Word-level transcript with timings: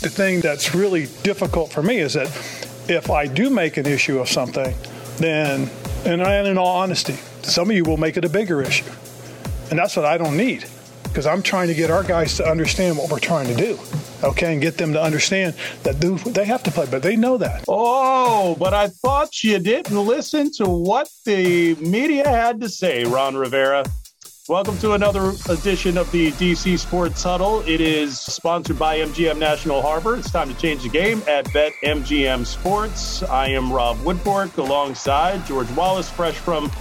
The 0.00 0.08
thing 0.08 0.40
that's 0.40 0.74
really 0.74 1.06
difficult 1.22 1.72
for 1.72 1.82
me 1.82 1.98
is 1.98 2.14
that 2.14 2.28
if 2.88 3.10
I 3.10 3.26
do 3.26 3.50
make 3.50 3.76
an 3.76 3.86
issue 3.86 4.20
of 4.20 4.28
something, 4.28 4.74
then, 5.16 5.68
and 6.04 6.22
in 6.22 6.56
all 6.56 6.76
honesty, 6.76 7.14
some 7.42 7.68
of 7.70 7.76
you 7.76 7.82
will 7.82 7.96
make 7.96 8.16
it 8.16 8.24
a 8.24 8.28
bigger 8.28 8.62
issue. 8.62 8.90
And 9.70 9.78
that's 9.78 9.96
what 9.96 10.04
I 10.04 10.16
don't 10.16 10.36
need 10.36 10.64
because 11.02 11.26
I'm 11.26 11.42
trying 11.42 11.68
to 11.68 11.74
get 11.74 11.90
our 11.90 12.04
guys 12.04 12.36
to 12.36 12.48
understand 12.48 12.96
what 12.96 13.10
we're 13.10 13.18
trying 13.18 13.48
to 13.48 13.54
do. 13.54 13.78
Okay, 14.22 14.52
and 14.52 14.62
get 14.62 14.76
them 14.76 14.92
to 14.92 15.02
understand 15.02 15.54
that 15.82 16.00
they 16.00 16.44
have 16.44 16.62
to 16.64 16.70
play, 16.70 16.86
but 16.90 17.02
they 17.02 17.16
know 17.16 17.36
that. 17.38 17.64
Oh, 17.68 18.56
but 18.58 18.74
I 18.74 18.88
thought 18.88 19.42
you 19.42 19.58
didn't 19.58 19.96
listen 19.96 20.52
to 20.54 20.66
what 20.66 21.08
the 21.24 21.74
media 21.76 22.28
had 22.28 22.60
to 22.60 22.68
say, 22.68 23.04
Ron 23.04 23.36
Rivera. 23.36 23.84
Welcome 24.48 24.78
to 24.78 24.92
another 24.94 25.34
edition 25.50 25.98
of 25.98 26.10
the 26.10 26.32
DC 26.32 26.78
Sports 26.78 27.22
Huddle. 27.22 27.60
It 27.66 27.82
is 27.82 28.18
sponsored 28.18 28.78
by 28.78 28.96
MGM 29.00 29.36
National 29.36 29.82
Harbor. 29.82 30.16
It's 30.16 30.30
time 30.30 30.48
to 30.48 30.58
change 30.58 30.84
the 30.84 30.88
game 30.88 31.22
at 31.28 31.44
BetMGM 31.48 32.46
Sports. 32.46 33.22
I 33.22 33.48
am 33.48 33.70
Rob 33.70 33.98
Woodfork 33.98 34.56
alongside 34.56 35.44
George 35.44 35.70
Wallace, 35.72 36.08
fresh 36.08 36.36
from 36.36 36.72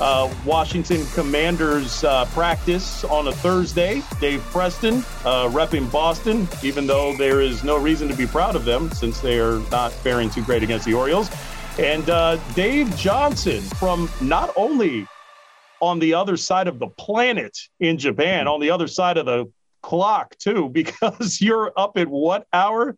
uh, 0.00 0.28
Washington 0.44 1.06
Commanders 1.14 2.02
uh, 2.02 2.24
practice 2.32 3.04
on 3.04 3.28
a 3.28 3.32
Thursday. 3.32 4.02
Dave 4.20 4.40
Preston 4.46 4.94
uh, 5.24 5.48
repping 5.50 5.92
Boston, 5.92 6.48
even 6.64 6.88
though 6.88 7.16
there 7.16 7.40
is 7.40 7.62
no 7.62 7.78
reason 7.78 8.08
to 8.08 8.16
be 8.16 8.26
proud 8.26 8.56
of 8.56 8.64
them 8.64 8.90
since 8.90 9.20
they 9.20 9.38
are 9.38 9.60
not 9.70 9.92
faring 9.92 10.30
too 10.30 10.42
great 10.42 10.64
against 10.64 10.84
the 10.84 10.94
Orioles. 10.94 11.30
And 11.78 12.10
uh, 12.10 12.38
Dave 12.54 12.96
Johnson 12.96 13.60
from 13.60 14.10
not 14.20 14.52
only 14.56 15.06
on 15.80 15.98
the 15.98 16.14
other 16.14 16.36
side 16.36 16.68
of 16.68 16.78
the 16.78 16.88
planet 16.88 17.56
in 17.80 17.98
Japan, 17.98 18.48
on 18.48 18.60
the 18.60 18.70
other 18.70 18.86
side 18.86 19.18
of 19.18 19.26
the 19.26 19.50
clock 19.82 20.36
too, 20.38 20.68
because 20.72 21.40
you're 21.40 21.72
up 21.76 21.96
at 21.96 22.08
what 22.08 22.46
hour? 22.52 22.96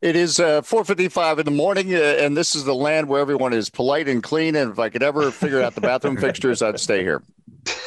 It 0.00 0.14
is 0.14 0.38
uh, 0.38 0.62
4:55 0.62 1.40
in 1.40 1.44
the 1.44 1.50
morning, 1.50 1.92
uh, 1.92 1.98
and 1.98 2.36
this 2.36 2.54
is 2.54 2.64
the 2.64 2.74
land 2.74 3.08
where 3.08 3.20
everyone 3.20 3.52
is 3.52 3.68
polite 3.68 4.08
and 4.08 4.22
clean. 4.22 4.54
And 4.54 4.70
if 4.70 4.78
I 4.78 4.90
could 4.90 5.02
ever 5.02 5.32
figure 5.32 5.60
out 5.60 5.74
the 5.74 5.80
bathroom 5.80 6.16
fixtures, 6.20 6.62
I'd 6.62 6.78
stay 6.78 7.02
here. 7.02 7.22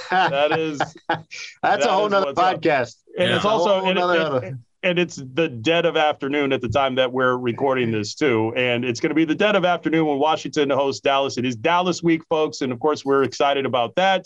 That 0.10 0.60
is 0.60 0.80
that's 1.10 1.26
that 1.62 1.84
a 1.84 1.92
whole 1.92 2.10
nother 2.10 2.34
podcast, 2.34 2.98
up. 2.98 3.14
and 3.18 3.30
yeah. 3.30 3.36
it's 3.38 3.46
also 3.46 3.86
and, 3.86 3.98
it, 3.98 4.56
and 4.84 4.98
it's 4.98 5.16
the 5.16 5.48
dead 5.48 5.86
of 5.86 5.96
afternoon 5.96 6.52
at 6.54 6.62
the 6.62 6.70
time 6.70 6.96
that 6.96 7.12
we're 7.12 7.38
recording 7.38 7.92
this 7.92 8.16
too, 8.16 8.54
and 8.56 8.84
it's 8.84 9.00
going 9.00 9.10
to 9.10 9.16
be 9.16 9.26
the 9.26 9.36
dead 9.36 9.56
of 9.56 9.66
afternoon 9.66 10.08
when 10.08 10.20
Washington 10.20 10.70
hosts 10.70 11.02
Dallas. 11.02 11.38
It 11.38 11.46
is 11.46 11.56
Dallas 11.56 12.02
week, 12.02 12.24
folks, 12.30 12.62
and 12.62 12.72
of 12.72 12.80
course 12.80 13.06
we're 13.06 13.24
excited 13.24 13.66
about 13.66 13.96
that. 13.96 14.26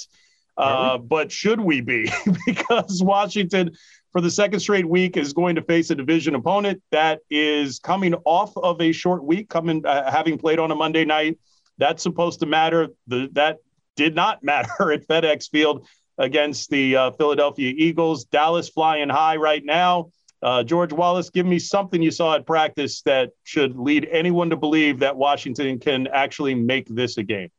Uh, 0.58 0.98
but 0.98 1.31
should 1.31 1.59
we 1.59 1.81
be? 1.81 2.09
because 2.45 3.03
Washington 3.03 3.72
for 4.16 4.22
the 4.22 4.31
second 4.31 4.61
straight 4.61 4.88
week 4.88 5.17
is 5.17 5.33
going 5.33 5.56
to 5.56 5.61
face 5.61 5.89
a 5.89 5.95
division 5.95 6.36
opponent 6.36 6.81
that 6.92 7.20
is 7.30 7.80
coming 7.80 8.14
off 8.23 8.56
of 8.56 8.80
a 8.80 8.94
short 8.94 9.26
week, 9.26 9.50
coming 9.50 9.86
uh, 9.86 10.09
having 10.09 10.38
played 10.38 10.58
on 10.58 10.72
a 10.72 10.76
Monday 10.76 11.03
night. 11.03 11.38
That's 11.78 12.02
supposed 12.02 12.39
to 12.39 12.45
matter. 12.45 12.88
The, 13.08 13.30
that 13.33 13.58
did 13.98 14.16
not 14.16 14.42
matter 14.44 14.94
at 14.94 15.06
FedEx 15.06 15.50
Field 15.50 15.86
against 16.17 16.70
the 16.70 16.95
uh, 16.95 17.11
Philadelphia 17.11 17.73
Eagles. 17.76 18.23
Dallas 18.23 18.70
flying 18.70 19.09
high 19.09 19.36
right 19.36 19.66
now. 19.66 20.11
Uh, 20.45 20.61
George 20.61 20.93
Wallace, 20.93 21.31
give 21.31 21.47
me 21.47 21.57
something 21.57 22.03
you 22.03 22.11
saw 22.11 22.35
at 22.35 22.45
practice 22.45 23.01
that 23.01 23.31
should 23.45 23.75
lead 23.75 24.07
anyone 24.11 24.52
to 24.52 24.55
believe 24.55 24.99
that 24.99 25.17
Washington 25.17 25.79
can 25.79 26.05
actually 26.05 26.53
make 26.53 26.87
this 26.87 27.17
a 27.17 27.23
game. 27.23 27.49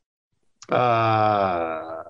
Uh, 0.68 2.04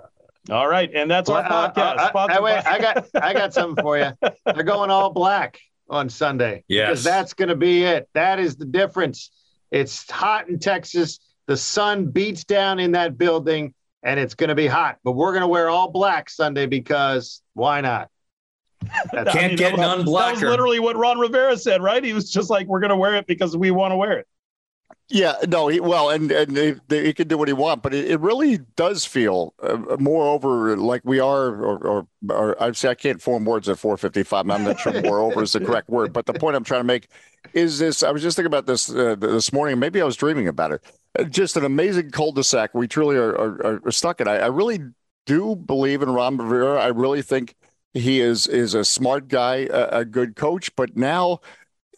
all 0.51 0.69
right, 0.69 0.91
and 0.95 1.11
that's 1.11 1.31
well, 1.31 1.39
our 1.39 1.45
uh, 1.45 1.73
podcast. 1.73 2.15
Uh, 2.15 2.19
uh, 2.19 2.43
wait, 2.43 2.67
I 2.67 2.79
got 2.79 3.09
I 3.15 3.33
got 3.33 3.55
something 3.55 3.83
for 3.83 3.97
you. 3.97 4.13
They're 4.45 4.65
going 4.65 4.91
all 4.91 5.09
black 5.09 5.59
on 5.89 6.11
Sunday. 6.11 6.63
Yes, 6.69 6.91
because 6.91 7.05
that's 7.05 7.33
going 7.33 7.49
to 7.49 7.57
be 7.57 7.85
it. 7.85 8.11
That 8.13 8.39
is 8.39 8.57
the 8.57 8.67
difference. 8.67 9.31
It's 9.71 10.11
hot 10.11 10.51
in 10.51 10.59
Texas. 10.59 11.21
The 11.47 11.57
sun 11.57 12.09
beats 12.11 12.45
down 12.45 12.81
in 12.81 12.93
that 12.93 13.17
building, 13.17 13.73
and 14.03 14.21
it's 14.21 14.35
going 14.35 14.49
to 14.49 14.55
be 14.55 14.67
hot. 14.67 14.99
But 15.05 15.13
we're 15.13 15.33
going 15.33 15.41
to 15.41 15.49
wear 15.49 15.71
all 15.71 15.91
black 15.91 16.29
Sunday 16.29 16.67
because 16.67 17.41
why 17.55 17.81
not? 17.81 18.11
Can't 19.13 19.29
I 19.29 19.49
mean, 19.49 19.57
get 19.57 19.77
none 19.77 20.05
blacker. 20.05 20.37
That 20.37 20.45
was 20.47 20.51
literally 20.51 20.81
what 20.81 20.97
Ron 20.97 21.19
Rivera 21.19 21.57
said, 21.57 21.83
right? 21.83 22.03
He 22.03 22.13
was 22.13 22.31
just 22.31 22.51
like, 22.51 22.67
"We're 22.67 22.81
going 22.81 22.91
to 22.91 22.97
wear 22.97 23.15
it 23.15 23.27
because 23.27 23.57
we 23.57 23.71
want 23.71 23.93
to 23.93 23.97
wear 23.97 24.13
it." 24.19 24.27
Yeah, 25.09 25.35
no, 25.47 25.69
he, 25.69 25.79
well, 25.79 26.11
and 26.11 26.33
and 26.33 26.57
they, 26.57 26.75
they, 26.89 27.07
he 27.07 27.15
can 27.15 27.29
do 27.29 27.39
what 27.39 27.47
he 27.47 27.55
wants, 27.55 27.83
but 27.83 27.95
it, 27.95 28.11
it 28.11 28.21
really 28.21 28.59
does 28.75 29.05
feel, 29.05 29.55
uh, 29.63 29.97
moreover, 30.01 30.77
like 30.77 31.03
we 31.05 31.21
are, 31.21 31.47
or, 31.47 31.79
or, 31.79 32.09
or 32.29 32.63
I 32.63 32.73
say 32.73 32.89
I 32.89 32.97
can't 32.97 33.23
form 33.23 33.45
words 33.45 33.69
at 33.69 33.79
455. 33.79 34.51
I'm 34.51 34.65
not 34.65 34.81
sure 34.81 35.01
moreover 35.03 35.45
is 35.45 35.53
the 35.53 35.61
correct 35.61 35.89
word, 35.89 36.13
but 36.13 36.27
the 36.27 36.35
point 36.35 36.57
I'm 36.57 36.65
trying 36.65 36.81
to 36.81 36.85
make 36.85 37.09
is 37.53 37.79
this: 37.79 38.03
I 38.03 38.11
was 38.11 38.21
just 38.21 38.37
thinking 38.37 38.49
about 38.49 38.67
this 38.67 38.91
uh, 38.91 39.15
this 39.15 39.53
morning. 39.53 39.79
Maybe 39.79 40.03
I 40.03 40.05
was 40.05 40.17
dreaming 40.17 40.49
about 40.49 40.73
it. 40.73 40.83
Uh, 41.17 41.23
just 41.25 41.57
an 41.57 41.65
amazing 41.65 42.11
cul-de-sac. 42.11 42.75
We 42.75 42.89
truly 42.89 43.17
are, 43.17 43.31
are, 43.31 43.81
are 43.87 43.93
stuck 43.93 44.21
in. 44.21 44.27
I, 44.27 44.39
I 44.39 44.47
really 44.47 44.81
do 45.25 45.55
believe 45.55 46.03
in 46.03 46.11
Ron 46.11 46.37
Rivera. 46.37 46.81
I 46.81 46.89
really 46.89 47.23
think 47.23 47.55
he 47.97 48.21
is 48.21 48.47
is 48.47 48.75
a 48.75 48.85
smart 48.85 49.29
guy, 49.29 49.69
a, 49.71 50.01
a 50.01 50.05
good 50.05 50.37
coach. 50.37 50.75
But 50.77 50.97
now 50.97 51.41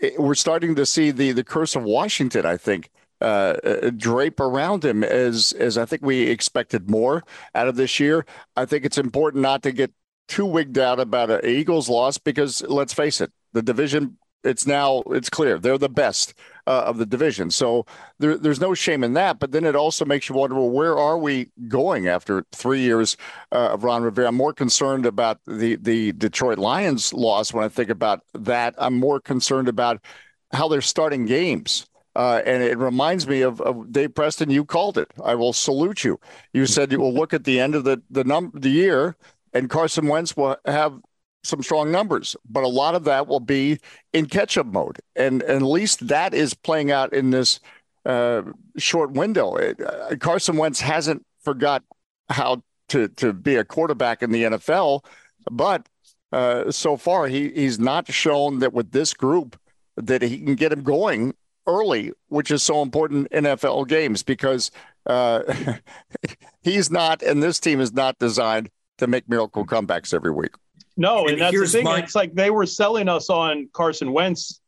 eh, 0.00 0.10
we're 0.18 0.34
starting 0.34 0.74
to 0.76 0.86
see 0.86 1.10
the 1.10 1.32
the 1.32 1.44
curse 1.44 1.76
of 1.76 1.82
Washington. 1.82 2.46
I 2.46 2.56
think 2.56 2.90
uh, 3.20 3.56
uh, 3.64 3.90
drape 3.90 4.40
around 4.40 4.84
him 4.84 5.02
as 5.04 5.52
as 5.52 5.76
I 5.78 5.84
think 5.84 6.02
we 6.02 6.22
expected 6.22 6.90
more 6.90 7.24
out 7.54 7.68
of 7.68 7.76
this 7.76 7.98
year. 8.00 8.26
I 8.56 8.64
think 8.64 8.84
it's 8.84 8.98
important 8.98 9.42
not 9.42 9.62
to 9.64 9.72
get 9.72 9.92
too 10.28 10.46
wigged 10.46 10.78
out 10.78 11.00
about 11.00 11.30
an 11.30 11.44
Eagles 11.44 11.88
loss 11.88 12.18
because 12.18 12.62
let's 12.62 12.92
face 12.92 13.20
it, 13.20 13.32
the 13.52 13.62
division 13.62 14.18
it's 14.44 14.66
now 14.66 15.02
it's 15.08 15.30
clear 15.30 15.58
they're 15.58 15.78
the 15.78 15.88
best 15.88 16.34
uh, 16.66 16.82
of 16.86 16.98
the 16.98 17.06
division. 17.06 17.50
So 17.50 17.86
there, 18.18 18.36
there's 18.36 18.60
no 18.60 18.74
shame 18.74 19.02
in 19.02 19.14
that. 19.14 19.38
But 19.38 19.52
then 19.52 19.64
it 19.64 19.74
also 19.74 20.04
makes 20.04 20.28
you 20.28 20.34
wonder, 20.34 20.54
well, 20.56 20.70
where 20.70 20.98
are 20.98 21.18
we 21.18 21.48
going 21.66 22.08
after 22.08 22.44
three 22.52 22.80
years 22.80 23.16
uh, 23.52 23.70
of 23.70 23.84
Ron 23.84 24.02
Rivera? 24.02 24.28
I'm 24.28 24.36
more 24.36 24.52
concerned 24.52 25.06
about 25.06 25.40
the 25.46 25.76
the 25.76 26.12
Detroit 26.12 26.58
Lions 26.58 27.12
loss 27.12 27.52
when 27.52 27.64
I 27.64 27.68
think 27.68 27.90
about 27.90 28.20
that. 28.34 28.74
I'm 28.78 28.98
more 28.98 29.20
concerned 29.20 29.68
about 29.68 30.00
how 30.52 30.68
they're 30.68 30.80
starting 30.80 31.26
games. 31.26 31.86
Uh, 32.16 32.42
and 32.44 32.64
it 32.64 32.76
reminds 32.78 33.28
me 33.28 33.42
of, 33.42 33.60
of, 33.60 33.92
Dave 33.92 34.12
Preston. 34.12 34.50
You 34.50 34.64
called 34.64 34.98
it. 34.98 35.08
I 35.24 35.36
will 35.36 35.52
salute 35.52 36.02
you. 36.02 36.18
You 36.52 36.66
said 36.66 36.90
you 36.90 36.98
will 36.98 37.14
look 37.14 37.32
at 37.32 37.44
the 37.44 37.60
end 37.60 37.74
of 37.74 37.84
the 37.84 38.02
the 38.10 38.24
num 38.24 38.50
the 38.54 38.70
year, 38.70 39.16
and 39.52 39.70
Carson 39.70 40.06
Wentz 40.06 40.36
will 40.36 40.56
have 40.64 41.00
some 41.48 41.62
strong 41.62 41.90
numbers, 41.90 42.36
but 42.48 42.64
a 42.64 42.68
lot 42.68 42.94
of 42.94 43.04
that 43.04 43.26
will 43.26 43.40
be 43.40 43.78
in 44.12 44.26
catch 44.26 44.58
up 44.58 44.66
mode, 44.66 44.98
and, 45.16 45.42
and 45.42 45.62
at 45.62 45.68
least 45.68 46.08
that 46.08 46.34
is 46.34 46.54
playing 46.54 46.90
out 46.90 47.12
in 47.12 47.30
this 47.30 47.60
uh, 48.04 48.42
short 48.76 49.12
window. 49.12 49.56
It, 49.56 49.80
uh, 49.80 50.16
Carson 50.16 50.56
Wentz 50.56 50.80
hasn't 50.80 51.24
forgot 51.40 51.82
how 52.28 52.62
to 52.88 53.08
to 53.08 53.32
be 53.32 53.56
a 53.56 53.64
quarterback 53.64 54.22
in 54.22 54.30
the 54.30 54.44
NFL, 54.44 55.04
but 55.50 55.88
uh, 56.32 56.70
so 56.70 56.96
far 56.96 57.26
he 57.26 57.50
he's 57.50 57.78
not 57.78 58.10
shown 58.12 58.60
that 58.60 58.72
with 58.72 58.92
this 58.92 59.14
group 59.14 59.58
that 59.96 60.22
he 60.22 60.38
can 60.38 60.54
get 60.54 60.72
him 60.72 60.82
going 60.82 61.34
early, 61.66 62.12
which 62.28 62.50
is 62.50 62.62
so 62.62 62.82
important 62.82 63.28
in 63.30 63.44
NFL 63.44 63.86
games 63.88 64.22
because 64.22 64.70
uh, 65.06 65.42
he's 66.62 66.90
not, 66.90 67.22
and 67.22 67.42
this 67.42 67.60
team 67.60 67.80
is 67.80 67.92
not 67.92 68.18
designed 68.18 68.70
to 68.96 69.06
make 69.06 69.28
miracle 69.28 69.64
comebacks 69.64 70.14
every 70.14 70.32
week. 70.32 70.54
No, 70.98 71.20
and, 71.20 71.30
and 71.30 71.40
that's 71.40 71.58
the 71.58 71.66
thing. 71.66 71.84
My... 71.84 72.00
It's 72.00 72.16
like 72.16 72.34
they 72.34 72.50
were 72.50 72.66
selling 72.66 73.08
us 73.08 73.30
on 73.30 73.68
Carson 73.72 74.12
Wentz 74.12 74.60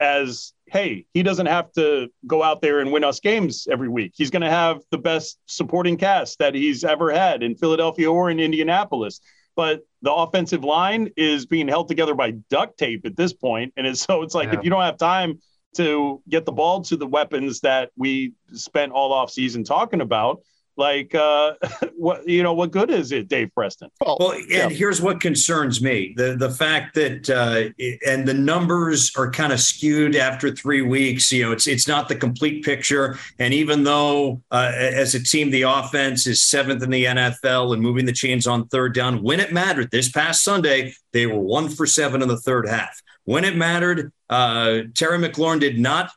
as, 0.00 0.52
hey, 0.66 1.06
he 1.14 1.22
doesn't 1.22 1.46
have 1.46 1.72
to 1.72 2.08
go 2.26 2.42
out 2.42 2.60
there 2.60 2.80
and 2.80 2.90
win 2.90 3.04
us 3.04 3.20
games 3.20 3.68
every 3.70 3.88
week. 3.88 4.12
He's 4.16 4.30
going 4.30 4.42
to 4.42 4.50
have 4.50 4.80
the 4.90 4.98
best 4.98 5.38
supporting 5.46 5.96
cast 5.96 6.40
that 6.40 6.54
he's 6.54 6.82
ever 6.82 7.12
had 7.12 7.44
in 7.44 7.54
Philadelphia 7.54 8.10
or 8.10 8.28
in 8.28 8.40
Indianapolis. 8.40 9.20
But 9.54 9.82
the 10.02 10.12
offensive 10.12 10.64
line 10.64 11.10
is 11.16 11.46
being 11.46 11.68
held 11.68 11.86
together 11.86 12.14
by 12.14 12.32
duct 12.50 12.76
tape 12.76 13.06
at 13.06 13.16
this 13.16 13.32
point, 13.32 13.72
and 13.76 13.86
it's, 13.86 14.00
so 14.00 14.22
it's 14.22 14.34
like 14.34 14.52
yeah. 14.52 14.58
if 14.58 14.64
you 14.64 14.70
don't 14.70 14.82
have 14.82 14.98
time 14.98 15.38
to 15.76 16.20
get 16.28 16.44
the 16.44 16.52
ball 16.52 16.82
to 16.82 16.96
the 16.96 17.06
weapons 17.06 17.60
that 17.60 17.90
we 17.96 18.32
spent 18.52 18.90
all 18.90 19.12
off 19.12 19.30
season 19.30 19.62
talking 19.62 20.00
about. 20.00 20.40
Like, 20.78 21.12
uh, 21.12 21.54
what 21.96 22.26
you 22.26 22.42
know, 22.44 22.54
what 22.54 22.70
good 22.70 22.90
is 22.90 23.10
it, 23.10 23.28
Dave 23.28 23.52
Preston? 23.52 23.90
Well, 24.00 24.30
and 24.30 24.48
yeah. 24.48 24.68
here's 24.68 25.02
what 25.02 25.20
concerns 25.20 25.82
me: 25.82 26.14
the 26.16 26.36
the 26.36 26.50
fact 26.50 26.94
that 26.94 27.28
uh, 27.28 27.70
and 28.06 28.26
the 28.26 28.34
numbers 28.34 29.12
are 29.16 29.30
kind 29.30 29.52
of 29.52 29.60
skewed 29.60 30.14
after 30.14 30.54
three 30.54 30.82
weeks. 30.82 31.30
You 31.32 31.46
know, 31.46 31.52
it's 31.52 31.66
it's 31.66 31.88
not 31.88 32.08
the 32.08 32.14
complete 32.14 32.64
picture. 32.64 33.18
And 33.40 33.52
even 33.52 33.82
though 33.82 34.40
uh, 34.52 34.72
as 34.74 35.16
a 35.16 35.22
team, 35.22 35.50
the 35.50 35.62
offense 35.62 36.28
is 36.28 36.40
seventh 36.40 36.82
in 36.82 36.90
the 36.90 37.04
NFL 37.04 37.74
and 37.74 37.82
moving 37.82 38.06
the 38.06 38.12
chains 38.12 38.46
on 38.46 38.68
third 38.68 38.94
down, 38.94 39.22
when 39.22 39.40
it 39.40 39.52
mattered 39.52 39.90
this 39.90 40.08
past 40.10 40.44
Sunday, 40.44 40.94
they 41.12 41.26
were 41.26 41.40
one 41.40 41.68
for 41.68 41.86
seven 41.86 42.22
in 42.22 42.28
the 42.28 42.38
third 42.38 42.68
half 42.68 43.02
when 43.24 43.44
it 43.44 43.56
mattered. 43.56 44.12
Uh, 44.30 44.82
Terry 44.94 45.18
McLaurin 45.18 45.58
did 45.58 45.78
not 45.78 46.12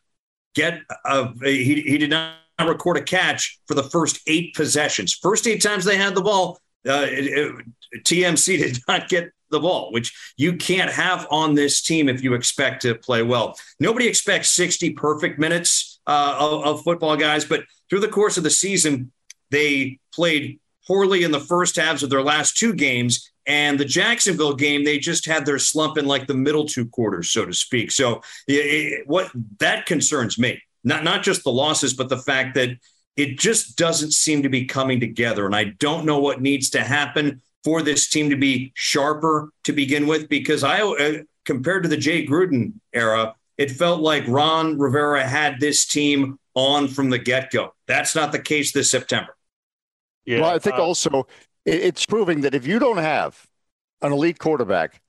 get 0.54 0.82
a, 1.06 1.30
he, 1.44 1.82
he 1.82 1.98
did 1.98 2.10
not 2.10 2.36
record 2.68 2.98
a 2.98 3.02
catch 3.02 3.60
for 3.68 3.76
the 3.76 3.84
first 3.84 4.20
eight 4.28 4.54
possessions. 4.56 5.14
First 5.14 5.48
eight 5.48 5.62
times 5.62 5.86
they 5.86 5.98
had 5.98 6.16
the 6.16 6.22
ball, 6.22 6.60
uh, 6.88 7.06
it, 7.08 7.26
it, 7.26 8.04
TMC 8.04 8.58
did 8.60 8.80
not 8.88 9.10
get 9.10 9.32
the 9.50 9.60
ball, 9.60 9.92
which 9.92 10.14
you 10.38 10.56
can't 10.56 10.92
have 10.92 11.28
on 11.30 11.56
this 11.56 11.82
team 11.82 12.10
if 12.10 12.24
you 12.24 12.34
expect 12.34 12.82
to 12.84 12.96
play 12.96 13.22
well. 13.22 13.56
Nobody 13.80 14.08
expects 14.08 14.50
60 14.52 14.92
perfect 14.92 15.38
minutes 15.40 16.00
uh, 16.08 16.38
of, 16.40 16.64
of 16.64 16.84
football, 16.84 17.18
guys, 17.18 17.46
but 17.46 17.64
through 17.90 18.00
the 18.00 18.08
course 18.08 18.38
of 18.38 18.44
the 18.44 18.50
season, 18.50 19.12
they 19.52 20.00
played 20.14 20.60
poorly 20.88 21.24
in 21.24 21.32
the 21.32 21.40
first 21.40 21.76
halves 21.76 22.04
of 22.04 22.10
their 22.10 22.24
last 22.24 22.58
two 22.58 22.74
games. 22.74 23.30
And 23.48 23.80
the 23.80 23.86
Jacksonville 23.86 24.56
game, 24.56 24.84
they 24.84 25.00
just 25.00 25.26
had 25.26 25.46
their 25.46 25.60
slump 25.60 25.98
in 25.98 26.06
like 26.06 26.28
the 26.28 26.34
middle 26.34 26.66
two 26.66 26.88
quarters, 26.88 27.30
so 27.32 27.46
to 27.46 27.54
speak. 27.54 27.92
So 27.92 28.22
it, 28.48 29.08
what 29.08 29.32
that 29.60 29.86
concerns 29.86 30.38
me, 30.38 30.62
not 30.84 31.04
not 31.04 31.24
just 31.24 31.44
the 31.44 31.52
losses, 31.52 31.94
but 31.94 32.10
the 32.10 32.18
fact 32.18 32.56
that 32.56 32.70
it 33.16 33.38
just 33.38 33.78
doesn't 33.78 34.14
seem 34.14 34.42
to 34.44 34.50
be 34.50 34.66
coming 34.66 35.00
together. 35.00 35.46
And 35.46 35.56
I 35.56 35.66
don't 35.80 36.06
know 36.06 36.20
what 36.20 36.42
needs 36.42 36.70
to 36.72 36.82
happen 36.82 37.42
for 37.64 37.82
this 37.82 38.10
team 38.10 38.30
to 38.30 38.38
be 38.38 38.72
sharper 38.74 39.52
to 39.66 39.74
begin 39.74 40.08
with, 40.08 40.30
because 40.30 40.64
I, 40.64 40.82
uh, 40.82 41.20
compared 41.46 41.84
to 41.84 41.90
the 41.90 41.98
Jay 41.98 42.26
Gruden 42.26 42.74
era, 42.94 43.36
it 43.58 43.70
felt 43.70 44.02
like 44.02 44.24
Ron 44.28 44.80
Rivera 44.80 45.28
had 45.28 45.60
this 45.60 45.86
team 45.86 46.40
on 46.56 46.88
from 46.88 47.10
the 47.10 47.20
get 47.20 47.52
go. 47.52 47.74
That's 47.86 48.16
not 48.16 48.32
the 48.32 48.40
case 48.40 48.72
this 48.72 48.90
September. 48.90 49.36
Yeah, 50.26 50.42
well, 50.42 50.56
I 50.56 50.60
think 50.60 50.78
uh, 50.78 50.84
also 50.84 51.28
it's 51.66 52.06
proving 52.06 52.42
that 52.42 52.56
if 52.56 52.66
you 52.66 52.80
don't 52.80 52.98
have 52.98 53.46
an 54.02 54.12
elite 54.12 54.40
quarterback, 54.40 55.02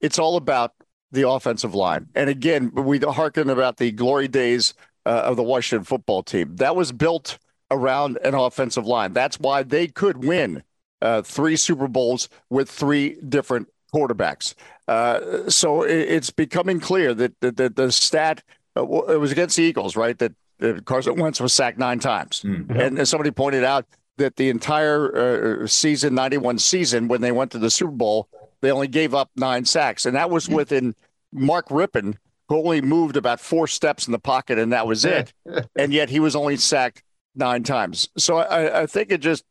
it's 0.00 0.18
all 0.18 0.36
about 0.36 0.72
the 1.12 1.28
offensive 1.28 1.74
line. 1.74 2.08
And 2.16 2.28
again, 2.28 2.72
we 2.74 2.98
harken 2.98 3.48
about 3.50 3.76
the 3.76 3.92
glory 3.92 4.26
days 4.26 4.74
uh, 5.06 5.22
of 5.24 5.36
the 5.36 5.42
Washington 5.42 5.84
football 5.84 6.22
team. 6.22 6.56
That 6.56 6.76
was 6.76 6.92
built 6.92 7.38
around 7.70 8.18
an 8.24 8.34
offensive 8.34 8.86
line. 8.86 9.12
That's 9.12 9.38
why 9.38 9.62
they 9.62 9.86
could 9.86 10.24
win 10.24 10.62
uh, 11.02 11.22
three 11.22 11.56
Super 11.56 11.88
Bowls 11.88 12.28
with 12.50 12.70
three 12.70 13.16
different 13.28 13.68
quarterbacks. 13.94 14.54
Uh, 14.88 15.48
so 15.48 15.82
it, 15.82 15.98
it's 15.98 16.30
becoming 16.30 16.80
clear 16.80 17.14
that, 17.14 17.38
that, 17.40 17.56
that 17.56 17.76
the 17.76 17.92
stat 17.92 18.42
uh, 18.76 18.82
it 18.82 19.20
was 19.20 19.32
against 19.32 19.56
the 19.56 19.62
Eagles, 19.62 19.96
right? 19.96 20.18
That, 20.18 20.32
that 20.58 20.84
Carson 20.84 21.16
Wentz 21.16 21.40
was 21.40 21.52
sacked 21.52 21.78
nine 21.78 22.00
times, 22.00 22.42
mm-hmm. 22.42 22.72
and 22.72 22.98
as 22.98 23.10
somebody 23.10 23.30
pointed 23.30 23.64
out 23.64 23.86
that 24.16 24.36
the 24.36 24.48
entire 24.48 25.62
uh, 25.62 25.66
season, 25.66 26.14
91 26.14 26.58
season, 26.58 27.08
when 27.08 27.20
they 27.20 27.32
went 27.32 27.50
to 27.52 27.58
the 27.58 27.70
Super 27.70 27.92
Bowl, 27.92 28.28
they 28.60 28.70
only 28.70 28.88
gave 28.88 29.14
up 29.14 29.30
nine 29.36 29.64
sacks. 29.64 30.06
And 30.06 30.16
that 30.16 30.30
was 30.30 30.48
mm. 30.48 30.54
within 30.54 30.94
Mark 31.32 31.68
Rypien, 31.68 32.14
who 32.14 32.14
only 32.54 32.80
moved 32.80 33.16
about 33.16 33.40
four 33.40 33.66
steps 33.66 34.06
in 34.06 34.12
the 34.12 34.18
pocket, 34.18 34.58
and 34.58 34.72
that 34.72 34.86
was 34.86 35.04
it. 35.04 35.32
and 35.76 35.92
yet 35.92 36.10
he 36.10 36.20
was 36.20 36.36
only 36.36 36.56
sacked 36.56 37.02
nine 37.34 37.62
times. 37.62 38.08
So 38.16 38.38
I, 38.38 38.82
I 38.82 38.86
think 38.86 39.10
it 39.10 39.20
just 39.20 39.44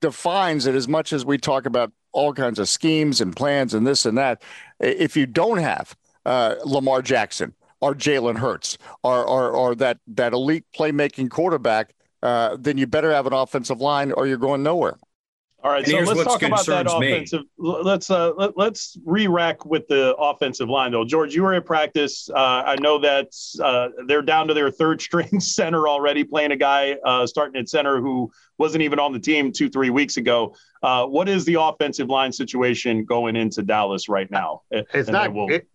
defines 0.00 0.66
it 0.66 0.74
as 0.74 0.88
much 0.88 1.12
as 1.12 1.24
we 1.24 1.38
talk 1.38 1.66
about 1.66 1.92
all 2.12 2.32
kinds 2.32 2.58
of 2.58 2.68
schemes 2.68 3.20
and 3.20 3.34
plans 3.34 3.74
and 3.74 3.86
this 3.86 4.06
and 4.06 4.16
that. 4.18 4.42
If 4.80 5.16
you 5.16 5.26
don't 5.26 5.58
have 5.58 5.96
uh, 6.24 6.56
Lamar 6.64 7.02
Jackson 7.02 7.54
or 7.80 7.94
Jalen 7.94 8.38
Hurts 8.38 8.78
or, 9.02 9.24
or, 9.24 9.50
or 9.50 9.74
that, 9.76 9.98
that 10.08 10.32
elite 10.32 10.64
playmaking 10.74 11.30
quarterback, 11.30 11.94
uh, 12.22 12.56
then 12.58 12.78
you 12.78 12.86
better 12.86 13.12
have 13.12 13.26
an 13.26 13.32
offensive 13.32 13.80
line 13.80 14.12
or 14.12 14.26
you're 14.26 14.38
going 14.38 14.62
nowhere. 14.62 14.98
All 15.66 15.72
right, 15.72 15.84
so 15.84 15.98
let's 15.98 16.22
talk 16.22 16.42
about 16.44 16.64
that 16.66 16.86
offensive. 16.86 17.40
Me. 17.40 17.46
Let's 17.58 18.08
uh, 18.08 18.30
let, 18.34 18.56
us 18.56 18.96
re-rack 19.04 19.66
with 19.66 19.88
the 19.88 20.14
offensive 20.14 20.68
line, 20.68 20.92
though. 20.92 21.04
George, 21.04 21.34
you 21.34 21.42
were 21.42 21.54
at 21.54 21.66
practice. 21.66 22.30
Uh, 22.30 22.62
I 22.64 22.76
know 22.76 23.00
that 23.00 23.32
uh, 23.60 23.88
they're 24.06 24.22
down 24.22 24.46
to 24.46 24.54
their 24.54 24.70
third 24.70 25.00
string 25.02 25.40
center 25.40 25.88
already, 25.88 26.22
playing 26.22 26.52
a 26.52 26.56
guy 26.56 26.92
uh, 27.04 27.26
starting 27.26 27.60
at 27.60 27.68
center 27.68 28.00
who 28.00 28.30
wasn't 28.58 28.84
even 28.84 29.00
on 29.00 29.12
the 29.12 29.18
team 29.18 29.50
two, 29.50 29.68
three 29.68 29.90
weeks 29.90 30.18
ago. 30.18 30.54
Uh, 30.84 31.04
what 31.04 31.28
is 31.28 31.44
the 31.46 31.60
offensive 31.60 32.08
line 32.08 32.30
situation 32.30 33.04
going 33.04 33.34
into 33.34 33.60
Dallas 33.60 34.08
right 34.08 34.30
now? 34.30 34.62
It's 34.70 35.08
and 35.08 35.14
not. 35.14 35.34
We'll... 35.34 35.50
It, 35.50 35.66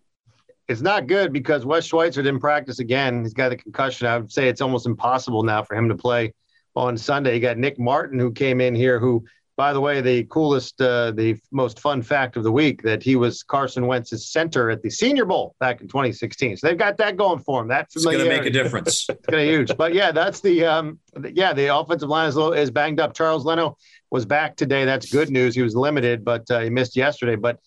it's 0.68 0.80
not 0.80 1.06
good 1.06 1.34
because 1.34 1.66
Wes 1.66 1.84
Schweitzer 1.84 2.22
didn't 2.22 2.40
practice 2.40 2.78
again. 2.78 3.24
He's 3.24 3.34
got 3.34 3.52
a 3.52 3.56
concussion. 3.58 4.06
I 4.06 4.16
would 4.16 4.32
say 4.32 4.48
it's 4.48 4.62
almost 4.62 4.86
impossible 4.86 5.42
now 5.42 5.62
for 5.62 5.76
him 5.76 5.90
to 5.90 5.94
play 5.94 6.32
on 6.74 6.96
Sunday. 6.96 7.34
You 7.34 7.40
got 7.40 7.58
Nick 7.58 7.78
Martin 7.78 8.18
who 8.18 8.32
came 8.32 8.62
in 8.62 8.74
here 8.74 8.98
who 8.98 9.22
by 9.56 9.72
the 9.72 9.80
way, 9.80 10.00
the 10.00 10.24
coolest, 10.24 10.80
uh, 10.80 11.10
the 11.10 11.36
most 11.50 11.78
fun 11.78 12.02
fact 12.02 12.36
of 12.36 12.42
the 12.42 12.52
week 12.52 12.82
that 12.82 13.02
he 13.02 13.16
was 13.16 13.42
Carson 13.42 13.86
Wentz's 13.86 14.30
center 14.30 14.70
at 14.70 14.82
the 14.82 14.90
Senior 14.90 15.24
Bowl 15.24 15.54
back 15.60 15.80
in 15.80 15.88
2016. 15.88 16.56
So 16.56 16.66
they've 16.66 16.78
got 16.78 16.96
that 16.98 17.16
going 17.16 17.40
for 17.40 17.60
him. 17.60 17.68
That's 17.68 18.02
going 18.02 18.18
to 18.18 18.28
make 18.28 18.46
a 18.46 18.50
difference. 18.50 19.06
it's 19.08 19.26
going 19.26 19.46
to 19.46 19.50
be 19.50 19.50
huge. 19.50 19.76
But 19.76 19.94
yeah, 19.94 20.10
that's 20.10 20.40
the 20.40 20.64
um, 20.64 20.98
yeah 21.32 21.52
the 21.52 21.74
offensive 21.74 22.08
line 22.08 22.28
is, 22.28 22.36
is 22.36 22.70
banged 22.70 23.00
up. 23.00 23.14
Charles 23.14 23.44
Leno 23.44 23.76
was 24.10 24.24
back 24.24 24.56
today. 24.56 24.84
That's 24.84 25.10
good 25.10 25.30
news. 25.30 25.54
He 25.54 25.62
was 25.62 25.76
limited, 25.76 26.24
but 26.24 26.50
uh, 26.50 26.60
he 26.60 26.70
missed 26.70 26.96
yesterday. 26.96 27.36
But 27.36 27.58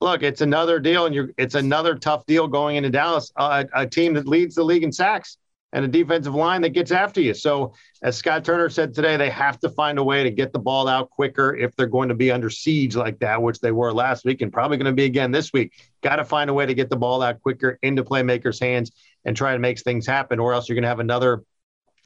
look, 0.00 0.22
it's 0.22 0.40
another 0.40 0.80
deal, 0.80 1.04
and 1.04 1.14
you're 1.14 1.30
it's 1.36 1.54
another 1.54 1.94
tough 1.94 2.24
deal 2.24 2.48
going 2.48 2.76
into 2.76 2.90
Dallas, 2.90 3.30
uh, 3.36 3.64
a 3.74 3.86
team 3.86 4.14
that 4.14 4.26
leads 4.26 4.54
the 4.54 4.64
league 4.64 4.82
in 4.82 4.92
sacks 4.92 5.36
and 5.74 5.84
a 5.84 5.88
defensive 5.88 6.34
line 6.34 6.62
that 6.62 6.70
gets 6.70 6.92
after 6.92 7.20
you. 7.20 7.34
So, 7.34 7.74
as 8.00 8.16
Scott 8.16 8.44
Turner 8.44 8.70
said 8.70 8.94
today, 8.94 9.16
they 9.16 9.28
have 9.28 9.58
to 9.60 9.68
find 9.68 9.98
a 9.98 10.04
way 10.04 10.22
to 10.22 10.30
get 10.30 10.52
the 10.52 10.58
ball 10.58 10.86
out 10.86 11.10
quicker 11.10 11.54
if 11.56 11.74
they're 11.74 11.86
going 11.86 12.08
to 12.08 12.14
be 12.14 12.30
under 12.30 12.48
siege 12.48 12.94
like 12.94 13.18
that, 13.18 13.42
which 13.42 13.58
they 13.58 13.72
were 13.72 13.92
last 13.92 14.24
week 14.24 14.40
and 14.40 14.52
probably 14.52 14.76
going 14.76 14.86
to 14.86 14.92
be 14.92 15.04
again 15.04 15.32
this 15.32 15.52
week. 15.52 15.72
Got 16.00 16.16
to 16.16 16.24
find 16.24 16.48
a 16.48 16.54
way 16.54 16.64
to 16.64 16.74
get 16.74 16.90
the 16.90 16.96
ball 16.96 17.22
out 17.22 17.40
quicker 17.42 17.78
into 17.82 18.04
playmakers' 18.04 18.60
hands 18.60 18.92
and 19.24 19.36
try 19.36 19.52
to 19.52 19.58
make 19.58 19.80
things 19.80 20.06
happen, 20.06 20.38
or 20.38 20.54
else 20.54 20.68
you're 20.68 20.76
going 20.76 20.84
to 20.84 20.88
have 20.88 21.00
another 21.00 21.42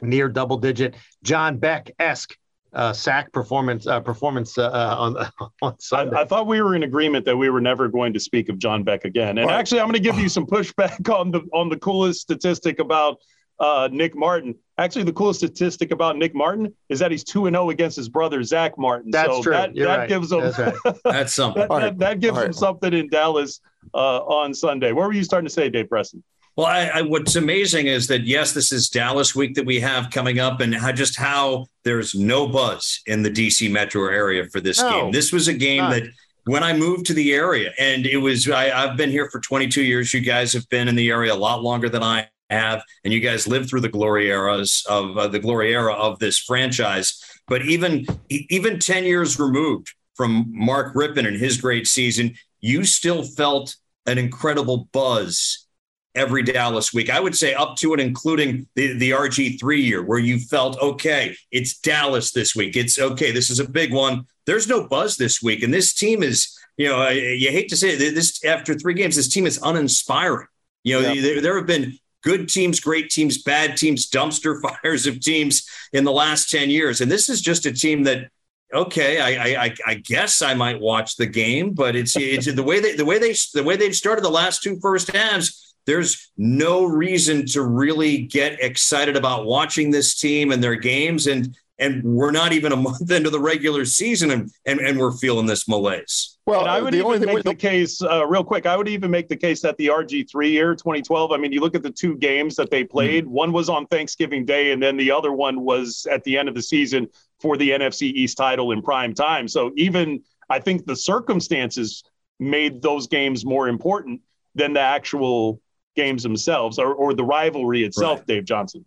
near 0.01 0.29
double 0.29 0.57
digit 0.57 0.95
John 1.23 1.59
Beck 1.59 1.91
esque 1.99 2.37
uh, 2.73 2.93
sack 2.93 3.33
performance 3.33 3.87
uh, 3.87 4.01
performance 4.01 4.57
uh, 4.57 4.69
uh 4.69 4.97
on 4.99 5.51
on 5.63 5.79
Sunday. 5.79 6.17
I, 6.17 6.23
I, 6.23 6.25
thought 6.25 6.47
we 6.47 6.63
were 6.63 6.75
in 6.75 6.85
agreement 6.85 7.27
that 7.27 7.37
we 7.37 7.51
were 7.51 7.61
never 7.61 7.89
going 7.89 8.15
to 8.15 8.21
speak 8.21 8.49
of 8.49 8.59
John 8.59 8.83
Beck 8.83 9.05
again. 9.05 9.37
And 9.39 9.49
right. 9.49 9.59
actually, 9.59 9.81
I'm 9.81 9.87
going 9.87 9.95
to 9.95 10.01
give 10.01 10.19
you 10.19 10.29
some 10.31 10.47
pushback 10.47 11.13
on 11.15 11.31
the 11.31 11.43
on 11.53 11.69
the 11.69 11.79
coolest 11.79 12.21
statistic 12.21 12.79
about 12.79 13.19
uh, 13.61 13.89
Nick 13.91 14.15
Martin. 14.15 14.55
Actually, 14.79 15.05
the 15.05 15.13
coolest 15.13 15.41
statistic 15.41 15.91
about 15.91 16.17
Nick 16.17 16.35
Martin 16.35 16.73
is 16.89 16.99
that 17.01 17.11
he's 17.11 17.25
two 17.25 17.47
and 17.47 17.55
zero 17.55 17.67
oh 17.67 17.71
against 17.71 17.97
his 17.97 18.09
brother 18.09 18.43
Zack 18.43 18.79
Martin. 18.79 19.11
That's 19.11 19.29
so 19.29 19.43
true. 19.43 19.53
That, 19.53 19.75
You're 19.75 19.87
that 19.87 19.97
right. 19.97 20.09
gives 20.09 20.31
him 20.31 20.41
that's, 20.41 20.59
right. 20.59 20.95
that's 21.05 21.33
something. 21.35 21.67
that, 21.69 21.81
that, 21.81 21.99
that, 21.99 22.21
gives 22.21 22.39
him 22.39 22.53
something 22.53 22.93
in 22.93 23.09
Dallas 23.09 23.61
uh, 23.95 24.19
on 24.19 24.55
Sunday. 24.55 24.93
What 24.93 25.07
were 25.07 25.13
you 25.13 25.25
starting 25.25 25.49
to 25.49 25.53
say, 25.53 25.69
Dave 25.69 25.89
Preston? 25.89 26.23
Well, 26.57 26.67
I, 26.67 26.87
I, 26.87 27.03
what's 27.03 27.37
amazing 27.37 27.87
is 27.87 28.09
that 28.09 28.23
yes, 28.25 28.53
this 28.53 28.73
is 28.73 28.89
Dallas 28.89 29.33
week 29.33 29.55
that 29.55 29.65
we 29.65 29.79
have 29.79 30.11
coming 30.11 30.41
up, 30.41 30.61
and 30.61 30.75
how, 30.75 30.91
just 30.91 31.17
how 31.17 31.67
there's 31.85 32.17
no 32.17 32.49
buzz 32.49 33.01
in 33.07 33.23
the 33.23 33.31
DC 33.31 33.71
metro 33.71 34.09
area 34.09 34.45
for 34.47 34.61
this 34.61 34.81
no, 34.81 34.91
game. 34.91 35.13
This 35.13 35.33
was 35.33 35.47
a 35.47 35.55
game 35.55 35.89
that 35.91 36.03
when 36.47 36.65
I 36.65 36.73
moved 36.73 37.07
to 37.07 37.15
the 37.15 37.33
area, 37.33 37.73
and 37.79 38.07
it 38.07 38.17
was 38.17 38.51
I, 38.51 38.71
I've 38.71 38.97
been 38.97 39.11
here 39.11 39.31
for 39.31 39.39
22 39.39 39.83
years. 39.83 40.13
You 40.13 40.21
guys 40.21 40.53
have 40.53 40.69
been 40.69 40.89
in 40.89 40.97
the 40.97 41.11
area 41.11 41.33
a 41.33 41.37
lot 41.37 41.63
longer 41.63 41.89
than 41.89 42.03
I 42.03 42.29
have, 42.51 42.83
and 43.05 43.13
you 43.13 43.21
guys 43.21 43.47
lived 43.47 43.69
through 43.69 43.81
the 43.81 43.89
glory 43.89 44.29
eras 44.29 44.85
of 44.89 45.17
uh, 45.17 45.29
the 45.29 45.39
glory 45.39 45.73
era 45.73 45.93
of 45.93 46.19
this 46.19 46.39
franchise. 46.39 47.23
But 47.47 47.67
even 47.67 48.07
even 48.29 48.79
ten 48.79 49.05
years 49.05 49.39
removed 49.39 49.93
from 50.15 50.47
Mark 50.49 50.95
Rypien 50.95 51.27
and 51.27 51.37
his 51.37 51.61
great 51.61 51.87
season, 51.87 52.35
you 52.61 52.85
still 52.85 53.23
felt 53.23 53.77
an 54.07 54.19
incredible 54.19 54.89
buzz 54.93 55.67
every 56.15 56.43
Dallas 56.43 56.93
week. 56.93 57.11
I 57.11 57.21
would 57.21 57.37
say 57.37 57.55
up 57.55 57.77
to 57.77 57.93
and 57.93 58.03
including 58.03 58.67
the, 58.75 58.99
the 58.99 59.11
RG3 59.11 59.83
year, 59.83 60.03
where 60.03 60.19
you 60.19 60.39
felt, 60.39 60.79
okay, 60.81 61.37
it's 61.53 61.79
Dallas 61.79 62.33
this 62.33 62.57
week. 62.57 62.77
It's 62.77 62.99
okay, 62.99 63.31
this 63.31 63.51
is 63.51 63.61
a 63.61 63.69
big 63.69 63.93
one. 63.93 64.27
There's 64.47 64.67
no 64.67 64.89
buzz 64.89 65.17
this 65.17 65.43
week. 65.43 65.63
And 65.63 65.73
this 65.73 65.95
team 65.95 66.23
is, 66.23 66.59
you 66.77 66.89
know, 66.89 67.09
you 67.09 67.51
hate 67.51 67.69
to 67.69 67.77
say 67.77 67.91
it, 67.91 68.15
this 68.15 68.45
after 68.45 68.75
three 68.75 68.95
games, 68.95 69.17
this 69.17 69.29
team 69.29 69.47
is 69.47 69.61
uninspiring. 69.63 70.49
You 70.83 71.01
know, 71.01 71.13
yeah. 71.13 71.23
there, 71.23 71.41
there 71.41 71.57
have 71.57 71.67
been 71.67 71.99
good 72.23 72.49
teams, 72.49 72.81
great 72.81 73.11
teams, 73.11 73.43
bad 73.43 73.77
teams, 73.77 74.09
dumpster 74.09 74.61
fires 74.83 75.07
of 75.07 75.21
teams 75.21 75.69
in 75.93 76.05
the 76.05 76.13
last 76.13 76.51
10 76.51 76.71
years. 76.71 77.01
And 77.01 77.11
this 77.11 77.29
is 77.29 77.41
just 77.41 77.67
a 77.67 77.73
team 77.73 78.05
that, 78.05 78.31
okay, 78.73 79.21
I, 79.21 79.65
I, 79.65 79.75
I 79.87 79.95
guess 79.95 80.43
I 80.43 80.55
might 80.55 80.81
watch 80.81 81.17
the 81.17 81.27
game, 81.27 81.73
but 81.73 81.97
it's, 81.97 82.17
it's 82.17 82.53
the 82.53 82.63
way 82.63 82.81
they, 82.81 82.97
the 82.97 83.05
way 83.05 83.19
they, 83.19 83.35
the 83.55 83.65
way 83.65 83.77
they've 83.77 83.95
started 83.95 84.25
the 84.25 84.31
last 84.31 84.63
two 84.63 84.79
first 84.81 85.11
halves. 85.11 85.75
There's 85.87 86.31
no 86.37 86.85
reason 86.85 87.47
to 87.47 87.63
really 87.63 88.19
get 88.19 88.63
excited 88.63 89.17
about 89.17 89.47
watching 89.47 89.91
this 89.91 90.21
team 90.21 90.53
and 90.53 90.63
their 90.63 90.75
games. 90.75 91.27
And 91.27 91.57
and 91.79 92.03
we're 92.03 92.31
not 92.31 92.53
even 92.53 92.73
a 92.73 92.77
month 92.77 93.11
into 93.11 93.31
the 93.31 93.41
regular 93.41 93.85
season, 93.85 94.31
and 94.31 94.51
and, 94.67 94.81
and 94.81 94.99
we're 94.99 95.13
feeling 95.13 95.47
this 95.47 95.69
malaise. 95.69 96.39
Well, 96.47 96.61
and 96.61 96.71
I 96.71 96.81
would 96.81 96.95
even 96.95 97.25
make 97.25 97.45
the 97.45 97.55
case 97.55 98.03
uh, 98.03 98.27
real 98.27 98.45
quick. 98.45 98.67
I 98.67 98.77
would 98.77 98.89
even 98.89 99.11
make 99.11 99.29
the 99.29 99.37
case 99.37 99.61
that 99.63 99.77
the 99.77 99.89
RG 99.89 100.31
three 100.31 100.51
year 100.51 100.75
2012. 100.75 101.33
I 101.33 101.37
mean, 101.37 101.53
you 101.53 101.61
look 101.61 101.75
at 101.75 101.83
the 101.83 101.91
two 101.91 102.17
games 102.17 102.57
that 102.57 102.71
they 102.71 102.85
played. 102.85 103.25
Mm-hmm. 103.25 103.33
One 103.33 103.53
was 103.53 103.69
on 103.69 103.87
Thanksgiving 103.87 104.45
Day, 104.45 104.73
and 104.73 104.83
then 104.83 104.97
the 104.97 105.11
other 105.11 105.33
one 105.33 105.61
was 105.61 106.07
at 106.11 106.25
the 106.25 106.39
end 106.39 106.49
of 106.49 106.55
the 106.55 106.63
season 106.63 107.09
for 107.41 107.57
the 107.57 107.71
NFC 107.71 108.03
East 108.03 108.37
title 108.37 108.73
in 108.73 108.83
prime 108.83 109.15
time. 109.15 109.47
So 109.47 109.73
even 109.77 110.23
I 110.49 110.59
think 110.61 110.87
the 110.87 110.97
circumstances 110.97 112.03
made 112.41 112.83
those 112.83 113.07
games 113.07 113.45
more 113.45 113.69
important 113.69 114.21
than 114.55 114.73
the 114.73 114.81
actual 114.81 115.61
games 115.97 116.23
themselves 116.23 116.79
or, 116.79 116.95
or 116.95 117.15
the 117.15 117.25
rivalry 117.25 117.85
itself. 117.85 118.21
Right. 118.21 118.27
Dave 118.27 118.45
Johnson. 118.45 118.85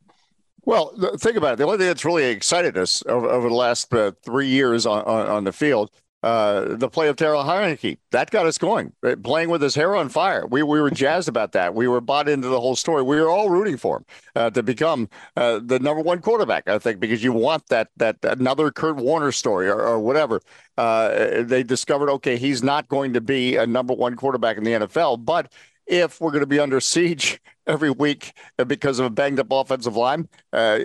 Well, 0.64 0.94
think 1.18 1.38
about 1.38 1.54
it. 1.54 1.56
The 1.58 1.66
only 1.66 1.78
thing 1.78 1.88
that's 1.88 2.06
really 2.06 2.26
excited 2.26 2.78
us 2.78 3.04
over, 3.08 3.28
over 3.28 3.50
the 3.50 3.56
last 3.56 3.94
uh, 3.94 4.12
three 4.24 4.48
years 4.48 4.86
on, 4.86 5.04
on, 5.06 5.28
on, 5.28 5.44
the 5.44 5.52
field 5.52 5.90
uh, 6.24 6.76
the 6.76 6.90
play 6.90 7.08
of 7.08 7.16
Taylor 7.16 7.44
Heinicke. 7.44 7.98
That 8.12 8.30
got 8.30 8.46
us 8.46 8.58
going, 8.58 8.94
right? 9.02 9.22
playing 9.22 9.50
with 9.50 9.62
his 9.62 9.74
hair 9.74 9.96
on 9.96 10.10
fire. 10.10 10.46
We, 10.46 10.62
we 10.62 10.80
were 10.80 10.92
jazzed 10.92 11.28
about 11.28 11.54
that. 11.54 11.74
We 11.74 11.88
were 11.88 12.02
bought 12.02 12.30
into 12.30 12.48
the 12.48 12.60
whole 12.60 12.76
story. 12.76 13.02
We 13.02 13.20
were 13.20 13.30
all 13.30 13.50
rooting 13.50 13.78
for 13.78 13.98
him 13.98 14.06
uh, 14.36 14.50
to 14.52 14.62
become 14.62 15.10
uh, 15.36 15.60
the 15.64 15.80
number 15.80 16.02
one 16.02 16.22
quarterback, 16.22 16.68
I 16.68 16.78
think, 16.78 17.00
because 17.00 17.24
you 17.24 17.34
want 17.34 17.68
that 17.68 17.90
that 17.98 18.18
another 18.24 18.72
Kurt 18.72 18.98
Warner 18.98 19.32
story 19.32 19.68
or, 19.68 19.82
or 19.82 20.00
whatever. 20.00 20.42
Uh, 20.78 21.44
they 21.44 21.64
discovered, 21.64 22.10
okay, 22.10 22.38
he's 22.38 22.64
not 22.64 22.88
going 22.88 23.14
to 23.14 23.22
be 23.22 23.56
a 23.56 23.66
number 23.66 23.94
one 23.94 24.16
quarterback 24.16 24.58
in 24.58 24.64
the 24.64 24.72
NFL, 24.72 25.26
but 25.26 25.52
if 25.92 26.22
we're 26.22 26.32
going 26.32 26.40
to 26.40 26.48
be 26.48 26.60
under 26.60 26.80
siege 26.80 27.42
every 27.68 27.92
week 27.92 28.34
because 28.66 28.98
of 28.98 29.06
a 29.06 29.10
banged 29.10 29.40
up 29.40 29.48
offensive 29.52 29.96
line, 29.96 30.30
uh, 30.54 30.80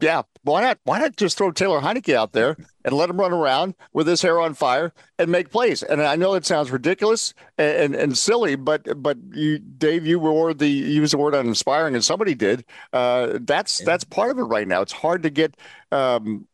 yeah, 0.00 0.22
why 0.42 0.62
not? 0.62 0.78
Why 0.84 0.98
not 0.98 1.16
just 1.16 1.36
throw 1.36 1.52
Taylor 1.52 1.80
Heinicke 1.80 2.14
out 2.14 2.32
there 2.32 2.56
and 2.82 2.94
let 2.94 3.10
him 3.10 3.20
run 3.20 3.32
around 3.32 3.74
with 3.92 4.06
his 4.06 4.22
hair 4.22 4.40
on 4.40 4.54
fire 4.54 4.94
and 5.18 5.30
make 5.30 5.50
plays? 5.50 5.82
And 5.82 6.02
I 6.02 6.16
know 6.16 6.32
it 6.32 6.46
sounds 6.46 6.70
ridiculous 6.70 7.34
and, 7.58 7.76
and, 7.76 7.94
and 7.94 8.18
silly, 8.18 8.56
but 8.56 9.02
but 9.02 9.18
you, 9.32 9.58
Dave, 9.58 10.06
you 10.06 10.18
were 10.18 10.54
the 10.54 10.66
you 10.66 11.02
used 11.02 11.12
the 11.12 11.18
word 11.18 11.34
uninspiring, 11.34 11.94
and 11.94 12.04
somebody 12.04 12.34
did. 12.34 12.64
Uh, 12.92 13.38
that's 13.42 13.78
that's 13.78 14.04
part 14.04 14.30
of 14.30 14.38
it 14.38 14.44
right 14.44 14.66
now. 14.66 14.80
It's 14.80 14.92
hard 14.92 15.22
to 15.24 15.30
get. 15.30 15.56
Um, 15.92 16.48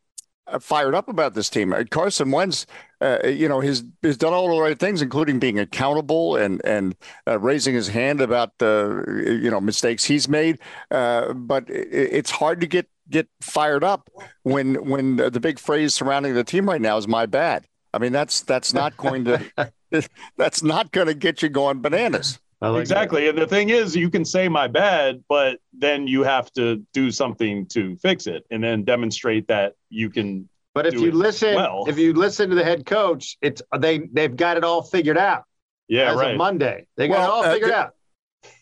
fired 0.59 0.93
up 0.93 1.09
about 1.09 1.33
this 1.33 1.49
team. 1.49 1.73
Carson 1.89 2.29
Wentz 2.29 2.67
uh, 3.05 3.27
you 3.27 3.47
know, 3.47 3.59
he's 3.59 3.83
he's 4.01 4.17
done 4.17 4.33
all 4.33 4.55
the 4.55 4.61
right 4.61 4.79
things, 4.79 5.01
including 5.01 5.39
being 5.39 5.59
accountable 5.59 6.35
and 6.35 6.61
and 6.65 6.95
uh, 7.27 7.37
raising 7.39 7.75
his 7.75 7.87
hand 7.87 8.21
about 8.21 8.57
the 8.57 9.37
you 9.41 9.51
know 9.51 9.61
mistakes 9.61 10.03
he's 10.03 10.27
made. 10.27 10.59
Uh, 10.89 11.33
but 11.33 11.69
it, 11.69 11.87
it's 11.91 12.31
hard 12.31 12.59
to 12.61 12.67
get 12.67 12.87
get 13.09 13.27
fired 13.41 13.83
up 13.83 14.09
when 14.43 14.75
when 14.89 15.17
the 15.17 15.39
big 15.39 15.59
phrase 15.59 15.93
surrounding 15.93 16.33
the 16.33 16.43
team 16.43 16.67
right 16.67 16.81
now 16.81 16.97
is 16.97 17.07
"my 17.07 17.25
bad." 17.25 17.67
I 17.93 17.99
mean, 17.99 18.11
that's 18.11 18.41
that's 18.41 18.73
not 18.73 18.97
going 18.97 19.25
to 19.25 19.71
that's 20.37 20.63
not 20.63 20.91
going 20.91 21.07
to 21.07 21.13
get 21.13 21.41
you 21.41 21.49
going 21.49 21.81
bananas. 21.81 22.39
Like 22.61 22.81
exactly. 22.81 23.23
That. 23.25 23.29
And 23.31 23.37
the 23.37 23.47
thing 23.47 23.69
is, 23.69 23.95
you 23.95 24.09
can 24.09 24.25
say 24.25 24.47
my 24.47 24.67
bad, 24.67 25.23
but 25.29 25.59
then 25.73 26.07
you 26.07 26.23
have 26.23 26.51
to 26.53 26.83
do 26.93 27.11
something 27.11 27.65
to 27.67 27.95
fix 27.97 28.27
it 28.27 28.45
and 28.49 28.63
then 28.63 28.83
demonstrate 28.83 29.47
that 29.47 29.73
you 29.89 30.09
can 30.09 30.49
but 30.75 30.85
if 30.85 30.93
you 30.95 31.13
listen, 31.13 31.55
well. 31.55 31.85
if 31.87 31.97
you 31.97 32.13
listen 32.13 32.49
to 32.49 32.55
the 32.55 32.63
head 32.63 32.85
coach, 32.85 33.37
it's 33.41 33.61
they 33.79 33.99
they've 34.11 34.35
got 34.35 34.57
it 34.57 34.65
all 34.65 34.83
figured 34.83 35.17
out. 35.17 35.45
Yeah, 35.87 36.11
as 36.11 36.17
right. 36.17 36.31
Of 36.31 36.37
Monday, 36.37 36.85
they 36.97 37.07
got 37.07 37.19
well, 37.19 37.23
it 37.23 37.31
all 37.31 37.43
uh, 37.45 37.53
figured 37.53 37.71
uh, 37.71 37.75
out. 37.75 37.93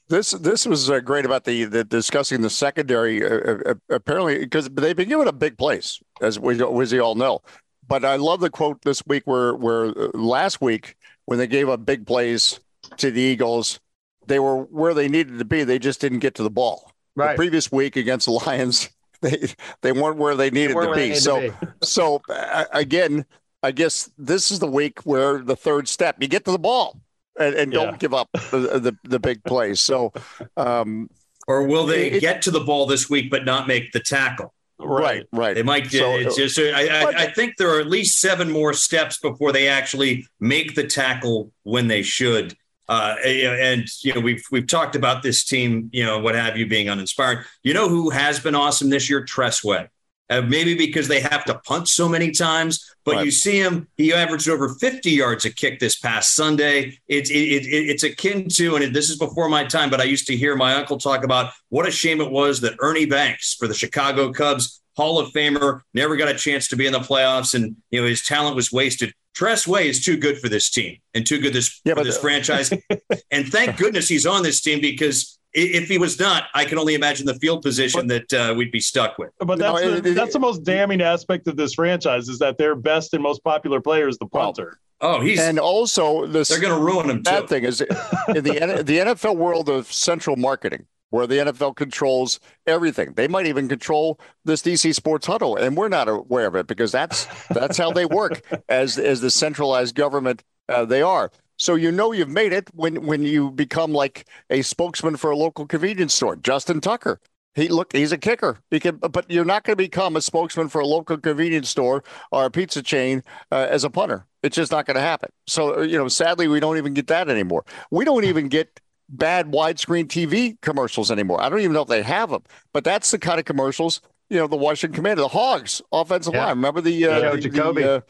This 0.10 0.32
this 0.32 0.68
was 0.68 0.92
uh, 0.92 1.00
great 1.00 1.26
about 1.26 1.44
the, 1.44 1.64
the 1.64 1.84
discussing 1.84 2.42
the 2.42 2.52
secondary. 2.52 3.26
Uh, 3.26 3.30
uh, 3.30 3.58
uh 3.66 3.74
apparently, 3.90 4.38
because 4.38 4.70
they've 4.70 4.96
been 4.96 5.10
given 5.10 5.28
a 5.28 5.34
big 5.34 5.58
place, 5.58 6.00
as 6.22 6.40
we 6.40 6.64
as 6.64 6.94
we 6.94 7.00
all 7.00 7.16
know. 7.16 7.42
But 7.88 8.06
I 8.06 8.18
love 8.18 8.42
the 8.42 8.52
quote 8.52 8.84
this 8.84 9.02
week 9.08 9.24
where 9.26 9.56
where 9.56 9.88
last 10.14 10.62
week 10.62 10.96
when 11.26 11.40
they 11.40 11.48
gave 11.48 11.68
up 11.68 11.84
big 11.84 12.06
plays 12.06 12.60
to 12.98 13.10
the 13.10 13.22
Eagles, 13.22 13.80
they 14.28 14.38
were 14.38 14.58
where 14.66 14.94
they 14.94 15.10
needed 15.10 15.40
to 15.40 15.46
be. 15.46 15.64
They 15.64 15.80
just 15.80 16.00
didn't 16.00 16.20
get 16.20 16.36
to 16.36 16.44
the 16.44 16.52
ball. 16.52 16.92
Right. 17.16 17.32
The 17.32 17.38
previous 17.38 17.72
week 17.72 17.96
against 17.96 18.28
the 18.28 18.32
Lions, 18.46 18.90
they 19.30 19.54
they 19.82 19.92
weren't 19.92 20.18
where 20.18 20.36
they 20.36 20.52
needed 20.52 20.74
to 20.74 20.94
be. 20.94 21.16
So 21.16 21.42
to 21.42 21.52
be. 21.52 21.68
so 21.82 22.22
uh, 22.30 22.66
again, 22.72 23.26
I 23.62 23.72
guess 23.72 24.12
this 24.18 24.52
is 24.52 24.60
the 24.60 24.68
week 24.68 25.00
where 25.06 25.40
the 25.40 25.56
third 25.56 25.88
step 25.88 26.18
you 26.20 26.28
get 26.28 26.46
to 26.46 26.52
the 26.52 26.60
ball 26.60 27.00
and, 27.40 27.56
and 27.56 27.74
yeah. 27.74 27.86
don't 27.86 28.00
give 28.00 28.14
up 28.14 28.30
the, 28.34 28.80
the, 28.80 28.98
the 29.04 29.20
big 29.20 29.44
plays. 29.46 29.80
So, 29.80 30.12
um, 30.58 31.10
or 31.48 31.64
will 31.64 31.86
they 31.86 32.12
it, 32.12 32.20
get 32.20 32.42
to 32.44 32.52
the 32.52 32.60
ball 32.60 32.86
this 32.86 33.10
week 33.10 33.32
but 33.32 33.46
not 33.46 33.68
make 33.68 33.92
the 33.94 34.00
tackle? 34.00 34.54
Right, 34.80 35.26
right. 35.32 35.56
They 35.56 35.64
might. 35.64 35.90
So, 35.90 36.12
it's 36.12 36.36
just. 36.36 36.60
I, 36.60 36.88
I, 36.88 37.04
I, 37.24 37.32
think 37.32 37.56
there 37.58 37.74
are 37.74 37.80
at 37.80 37.88
least 37.88 38.20
seven 38.20 38.52
more 38.52 38.74
steps 38.74 39.18
before 39.18 39.54
they 39.54 39.70
actually 39.70 40.28
make 40.42 40.76
the 40.76 40.86
tackle 40.86 41.54
when 41.64 41.88
they 41.88 42.02
should. 42.02 42.56
Uh, 42.90 43.16
and 43.26 43.86
you 44.02 44.14
know 44.14 44.20
we've 44.20 44.44
we've 44.52 44.68
talked 44.68 44.96
about 44.96 45.24
this 45.24 45.44
team, 45.46 45.90
you 45.94 46.04
know 46.04 46.20
what 46.20 46.36
have 46.36 46.58
you, 46.58 46.68
being 46.68 46.90
uninspired. 46.90 47.46
You 47.64 47.74
know 47.74 47.88
who 47.88 48.10
has 48.10 48.40
been 48.40 48.56
awesome 48.56 48.90
this 48.90 49.10
year? 49.10 49.24
Tress 49.24 49.64
Way. 49.64 49.88
Uh, 50.30 50.42
maybe 50.42 50.74
because 50.76 51.08
they 51.08 51.20
have 51.20 51.44
to 51.46 51.54
punt 51.66 51.88
so 51.88 52.08
many 52.08 52.32
times, 52.32 52.90
but 53.04 53.16
right. 53.16 53.26
you 53.26 53.32
see 53.32 53.60
him. 53.60 53.88
He 53.98 54.14
averaged 54.14 54.50
over 54.50 54.70
50 54.70 55.12
yards 55.12 55.46
a 55.46 55.54
kick 55.54 55.80
this 55.80 56.00
past 56.00 56.34
Sunday. 56.34 56.98
It's 57.08 57.30
it, 57.30 57.36
it, 57.36 57.68
it's 57.68 58.04
akin 58.04 58.48
to, 58.50 58.78
and 58.78 58.96
this 58.96 59.10
is 59.10 59.18
before 59.18 59.50
my 59.50 59.66
time, 59.66 59.90
but 59.90 60.00
I 60.00 60.06
used 60.06 60.26
to 60.28 60.36
hear 60.36 60.56
my 60.56 60.76
uncle 60.76 60.98
talk 60.98 61.24
about 61.24 61.52
what 61.70 61.88
a 61.88 61.92
shame 61.92 62.22
it 62.22 62.32
was 62.32 62.62
that 62.62 62.76
Ernie 62.80 63.06
Banks 63.06 63.54
for 63.54 63.68
the 63.68 63.74
Chicago 63.74 64.32
Cubs 64.32 64.82
Hall 64.96 65.20
of 65.20 65.32
Famer, 65.34 65.82
never 65.94 66.16
got 66.16 66.30
a 66.30 66.36
chance 66.36 66.68
to 66.70 66.76
be 66.76 66.86
in 66.86 66.94
the 66.94 67.00
playoffs, 67.00 67.54
and 67.54 67.76
you 67.90 68.02
know 68.02 68.08
his 68.08 68.26
talent 68.26 68.56
was 68.56 68.72
wasted. 68.72 69.14
Tress 69.34 69.68
Way 69.68 69.90
is 69.90 70.04
too 70.04 70.18
good 70.18 70.40
for 70.40 70.50
this 70.50 70.70
team 70.70 70.98
and 71.14 71.26
too 71.26 71.40
good 71.40 71.54
this, 71.54 71.82
yeah, 71.84 71.96
for 71.96 72.04
this 72.04 72.16
the- 72.16 72.22
franchise. 72.22 72.72
and 73.32 73.48
thank 73.48 73.78
goodness 73.78 74.08
he's 74.08 74.26
on 74.26 74.44
this 74.44 74.62
team 74.62 74.80
because 74.80 75.40
if 75.54 75.88
he 75.88 75.98
was 75.98 76.20
not, 76.20 76.46
I 76.54 76.66
can 76.66 76.78
only 76.78 76.96
imagine 76.96 77.26
the 77.26 77.36
field 77.36 77.62
position 77.62 78.08
but, 78.08 78.30
that 78.30 78.52
uh, 78.52 78.54
we'd 78.56 78.72
be 78.72 78.80
stuck 78.80 79.18
with. 79.18 79.32
But 79.40 79.60
that's, 79.60 79.82
no, 79.82 80.00
the, 80.00 80.10
it, 80.10 80.14
that's 80.14 80.34
the 80.34 80.40
most 80.40 80.64
damning 80.64 81.02
aspect 81.02 81.48
of 81.48 81.58
this 81.58 81.76
franchise 81.76 82.28
is 82.28 82.40
that 82.40 82.58
their 82.58 82.76
best 82.76 83.14
and 83.14 83.22
most 83.22 83.44
popular 83.44 83.80
player 83.80 84.08
is 84.08 84.18
the 84.18 84.26
punter. 84.26 84.80
Oh, 85.02 85.20
he's 85.20 85.40
and 85.40 85.60
also 85.60 86.26
this. 86.26 86.48
They're 86.48 86.62
going 86.62 86.78
to 86.78 86.84
ruin 86.84 87.10
him. 87.10 87.22
Bad 87.24 87.50
thing 87.50 87.66
is 87.66 87.82
in 87.82 87.88
the 88.36 88.84
the 88.86 89.00
NFL 89.00 89.36
world 89.36 89.68
of 89.68 89.92
central 89.92 90.38
marketing 90.38 90.86
where 91.14 91.28
the 91.28 91.38
NFL 91.38 91.76
controls 91.76 92.40
everything. 92.66 93.14
They 93.14 93.28
might 93.28 93.46
even 93.46 93.70
control 93.70 94.20
this 94.46 94.64
DC 94.64 94.96
Sports 94.96 95.28
Huddle, 95.28 95.56
and 95.56 95.78
we're 95.78 95.88
not 95.88 96.10
aware 96.10 96.48
of 96.48 96.56
it 96.56 96.66
because 96.66 96.92
that's 96.92 97.28
that's 97.50 97.78
how 97.78 97.92
they 97.92 98.06
work 98.06 98.42
as 98.70 98.98
as 98.98 99.22
the 99.22 99.30
centralized 99.30 99.94
government 99.94 100.44
uh, 100.70 100.86
they 100.86 101.04
are. 101.04 101.30
So 101.60 101.76
you 101.76 101.92
know 101.92 102.14
you've 102.14 102.30
made 102.30 102.52
it 102.52 102.68
when 102.74 103.06
when 103.06 103.22
you 103.22 103.52
become 103.52 103.94
like 103.94 104.26
a 104.50 104.64
spokesman 104.64 105.18
for 105.18 105.30
a 105.30 105.38
local 105.38 105.68
convenience 105.68 106.16
store. 106.16 106.36
Justin 106.36 106.82
Tucker, 106.82 107.20
he 107.54 107.68
look 107.68 107.94
he's 107.94 108.12
a 108.12 108.18
kicker. 108.18 108.58
He 108.72 108.80
can, 108.80 108.98
but 108.98 109.30
you're 109.30 109.46
not 109.46 109.66
going 109.66 109.74
to 109.78 109.84
become 109.84 110.16
a 110.16 110.22
spokesman 110.22 110.68
for 110.68 110.82
a 110.82 110.88
local 110.88 111.20
convenience 111.20 111.70
store 111.70 112.04
or 112.32 112.46
a 112.46 112.50
pizza 112.50 112.82
chain 112.82 113.22
uh, 113.52 113.68
as 113.70 113.84
a 113.84 113.92
punter. 113.92 114.26
It's 114.42 114.56
just 114.56 114.72
not 114.72 114.88
going 114.88 114.96
to 114.96 115.02
happen. 115.02 115.30
So 115.46 115.82
you 115.82 115.96
know, 115.96 116.08
sadly, 116.08 116.48
we 116.48 116.60
don't 116.60 116.78
even 116.78 116.96
get 116.96 117.06
that 117.08 117.30
anymore. 117.30 117.66
We 117.92 118.04
don't 118.04 118.24
even 118.24 118.48
get 118.48 118.80
bad 119.10 119.52
widescreen 119.52 120.06
TV 120.06 120.60
commercials 120.62 121.12
anymore. 121.12 121.42
I 121.42 121.50
don't 121.50 121.60
even 121.60 121.74
know 121.74 121.82
if 121.82 121.88
they 121.88 122.04
have 122.04 122.30
them, 122.30 122.44
but 122.72 122.84
that's 122.84 123.12
the 123.12 123.20
kind 123.20 123.40
of 123.40 123.46
commercials, 123.46 124.02
you 124.30 124.38
know, 124.38 124.48
the 124.48 124.56
Washington 124.56 124.96
Commander, 124.96 125.22
the 125.22 125.28
Hogs 125.28 125.82
offensive 125.92 126.34
yeah. 126.34 126.46
line. 126.46 126.58
Remember 126.58 126.82
the, 126.82 127.06
uh, 127.06 127.36
the, 127.36 127.50
the, 127.50 127.96
uh, 127.96 128.02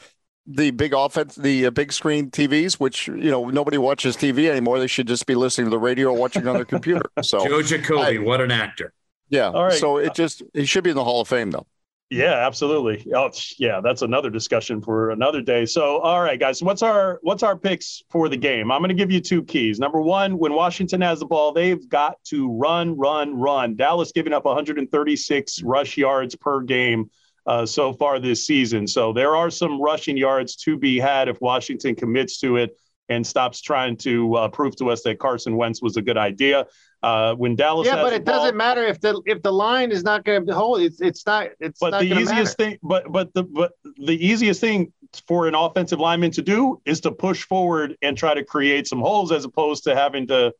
the, 0.47 0.71
big 0.71 0.93
offense, 0.93 1.35
the 1.35 1.67
uh, 1.67 1.71
big 1.71 1.91
screen 1.91 2.29
TVs, 2.29 2.75
which, 2.75 3.07
you 3.07 3.31
know, 3.31 3.50
nobody 3.50 3.77
watches 3.77 4.15
TV 4.15 4.50
anymore. 4.50 4.79
They 4.79 4.88
should 4.88 5.07
just 5.07 5.25
be 5.25 5.35
listening 5.35 5.65
to 5.65 5.71
the 5.71 5.79
radio 5.79 6.09
or 6.09 6.17
watching 6.17 6.47
on 6.47 6.55
their 6.55 6.65
computer. 6.65 7.05
So 7.21 7.45
Joe 7.47 7.62
Jacoby, 7.62 8.19
I, 8.19 8.21
what 8.21 8.41
an 8.41 8.51
actor. 8.51 8.93
Yeah. 9.29 9.50
All 9.50 9.63
right. 9.63 9.73
So 9.73 9.97
it 9.97 10.13
just, 10.13 10.43
he 10.53 10.65
should 10.65 10.83
be 10.83 10.91
in 10.91 10.95
the 10.95 11.03
Hall 11.03 11.21
of 11.21 11.27
Fame 11.27 11.51
though. 11.51 11.65
Yeah, 12.13 12.46
absolutely. 12.46 13.12
Oh, 13.15 13.32
yeah, 13.58 13.82
that's 13.82 14.03
another 14.03 14.29
discussion 14.29 14.84
for 14.84 15.10
another 15.10 15.41
day. 15.41 15.65
So, 15.65 15.98
all 15.98 16.22
right, 16.22 16.39
guys, 16.39 16.62
what's 16.62 16.84
our 16.84 17.17
what's 17.24 17.41
our 17.41 17.58
picks 17.58 18.03
for 18.12 18.29
the 18.29 18.38
game? 18.38 18.72
I'm 18.72 18.82
going 18.82 18.89
to 18.89 18.93
give 18.96 19.10
you 19.10 19.20
two 19.20 19.43
keys. 19.43 19.79
Number 19.79 20.00
one, 20.00 20.38
when 20.38 20.53
Washington 20.53 21.01
has 21.01 21.22
the 21.22 21.25
ball, 21.25 21.51
they've 21.53 21.89
got 21.89 22.24
to 22.25 22.55
run, 22.55 22.96
run, 22.96 23.36
run. 23.36 23.75
Dallas 23.75 24.12
giving 24.12 24.32
up 24.32 24.46
136 24.46 25.63
rush 25.63 25.98
yards 25.98 26.36
per 26.36 26.62
game 26.62 27.10
uh, 27.48 27.65
so 27.65 27.93
far 27.93 28.20
this 28.20 28.46
season. 28.46 28.86
So 28.86 29.12
there 29.12 29.36
are 29.36 29.50
some 29.50 29.82
rushing 29.82 30.15
yards 30.15 30.55
to 30.58 30.77
be 30.77 31.00
had 31.00 31.29
if 31.29 31.41
Washington 31.41 31.96
commits 31.96 32.39
to 32.41 32.58
it 32.58 32.77
and 33.10 33.25
stops 33.25 33.60
trying 33.60 33.98
to 33.98 34.36
uh, 34.36 34.48
prove 34.50 34.75
to 34.75 34.91
us 34.91 35.01
that 35.01 35.17
Carson 35.17 35.58
Wentz 35.58 35.82
was 35.82 35.98
a 35.98 36.01
good 36.03 36.17
idea. 36.17 36.67
Uh, 37.03 37.36
when 37.36 37.53
Dallas, 37.53 37.86
yeah, 37.86 38.01
but 38.01 38.13
it 38.13 38.24
ball, 38.24 38.36
doesn't 38.36 38.55
matter 38.55 38.81
if 38.86 39.01
the 39.01 39.22
if 39.25 39.41
the 39.41 39.51
line 39.51 39.91
is 39.91 40.03
not 40.03 40.24
going 40.24 40.48
to 40.48 40.55
hold. 40.55 40.79
It's 40.79 41.01
it's 41.01 41.25
not. 41.25 41.50
It's 41.60 41.77
but 41.77 41.89
not 41.89 42.00
the 42.00 42.07
easiest 42.07 42.57
matter. 42.57 42.72
thing, 42.72 42.79
but 42.81 43.12
but 43.12 43.33
the 43.33 43.43
but 43.43 43.74
the 43.98 44.25
easiest 44.25 44.62
thing 44.62 44.93
for 45.27 45.48
an 45.48 45.53
offensive 45.53 46.00
lineman 46.00 46.31
to 46.31 46.41
do 46.41 46.81
is 46.86 47.01
to 47.01 47.12
push 47.12 47.43
forward 47.43 47.98
and 48.01 48.17
try 48.17 48.33
to 48.33 48.43
create 48.43 48.88
some 48.88 49.01
holes, 49.01 49.33
as 49.33 49.43
opposed 49.43 49.83
to 49.83 49.95
having 49.95 50.27
to, 50.27 50.53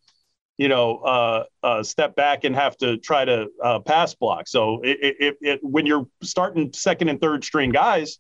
you 0.58 0.68
know, 0.68 0.98
uh, 0.98 1.44
uh, 1.64 1.82
step 1.82 2.14
back 2.16 2.44
and 2.44 2.54
have 2.56 2.76
to 2.78 2.98
try 2.98 3.24
to 3.24 3.48
uh, 3.64 3.80
pass 3.80 4.14
block. 4.14 4.50
So 4.50 4.82
it, 4.84 5.16
it, 5.20 5.38
it, 5.40 5.60
when 5.64 5.86
you're 5.86 6.08
starting 6.22 6.74
second 6.74 7.08
and 7.08 7.22
third 7.22 7.46
string 7.46 7.72
guys, 7.72 8.20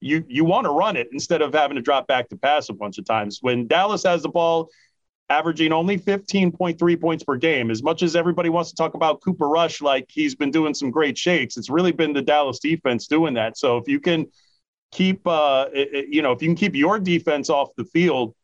you 0.00 0.24
you 0.26 0.44
want 0.44 0.64
to 0.64 0.70
run 0.70 0.96
it 0.96 1.08
instead 1.12 1.42
of 1.42 1.54
having 1.54 1.76
to 1.76 1.82
drop 1.82 2.08
back 2.08 2.28
to 2.30 2.36
pass 2.36 2.68
a 2.70 2.72
bunch 2.72 2.98
of 2.98 3.04
times. 3.04 3.38
When 3.40 3.68
Dallas 3.68 4.02
has 4.02 4.22
the 4.22 4.30
ball, 4.30 4.68
averaging 5.32 5.72
only 5.72 5.98
15.3 5.98 7.00
points 7.00 7.24
per 7.24 7.36
game. 7.36 7.70
As 7.70 7.82
much 7.82 8.02
as 8.02 8.14
everybody 8.14 8.50
wants 8.50 8.70
to 8.70 8.76
talk 8.76 8.92
about 8.94 9.22
Cooper 9.22 9.48
Rush, 9.48 9.80
like 9.80 10.06
he's 10.10 10.34
been 10.34 10.50
doing 10.50 10.74
some 10.74 10.90
great 10.90 11.16
shakes, 11.16 11.56
it's 11.56 11.70
really 11.70 11.92
been 11.92 12.12
the 12.12 12.22
Dallas 12.22 12.58
defense 12.58 13.06
doing 13.06 13.34
that. 13.34 13.56
So 13.56 13.78
if 13.78 13.88
you 13.88 13.98
can 13.98 14.26
keep, 14.90 15.26
uh, 15.26 15.68
you 15.74 16.20
know, 16.20 16.32
if 16.32 16.42
you 16.42 16.48
can 16.48 16.56
keep 16.56 16.74
your 16.74 16.98
defense 16.98 17.48
off 17.48 17.70
the 17.76 17.84
field 17.86 18.34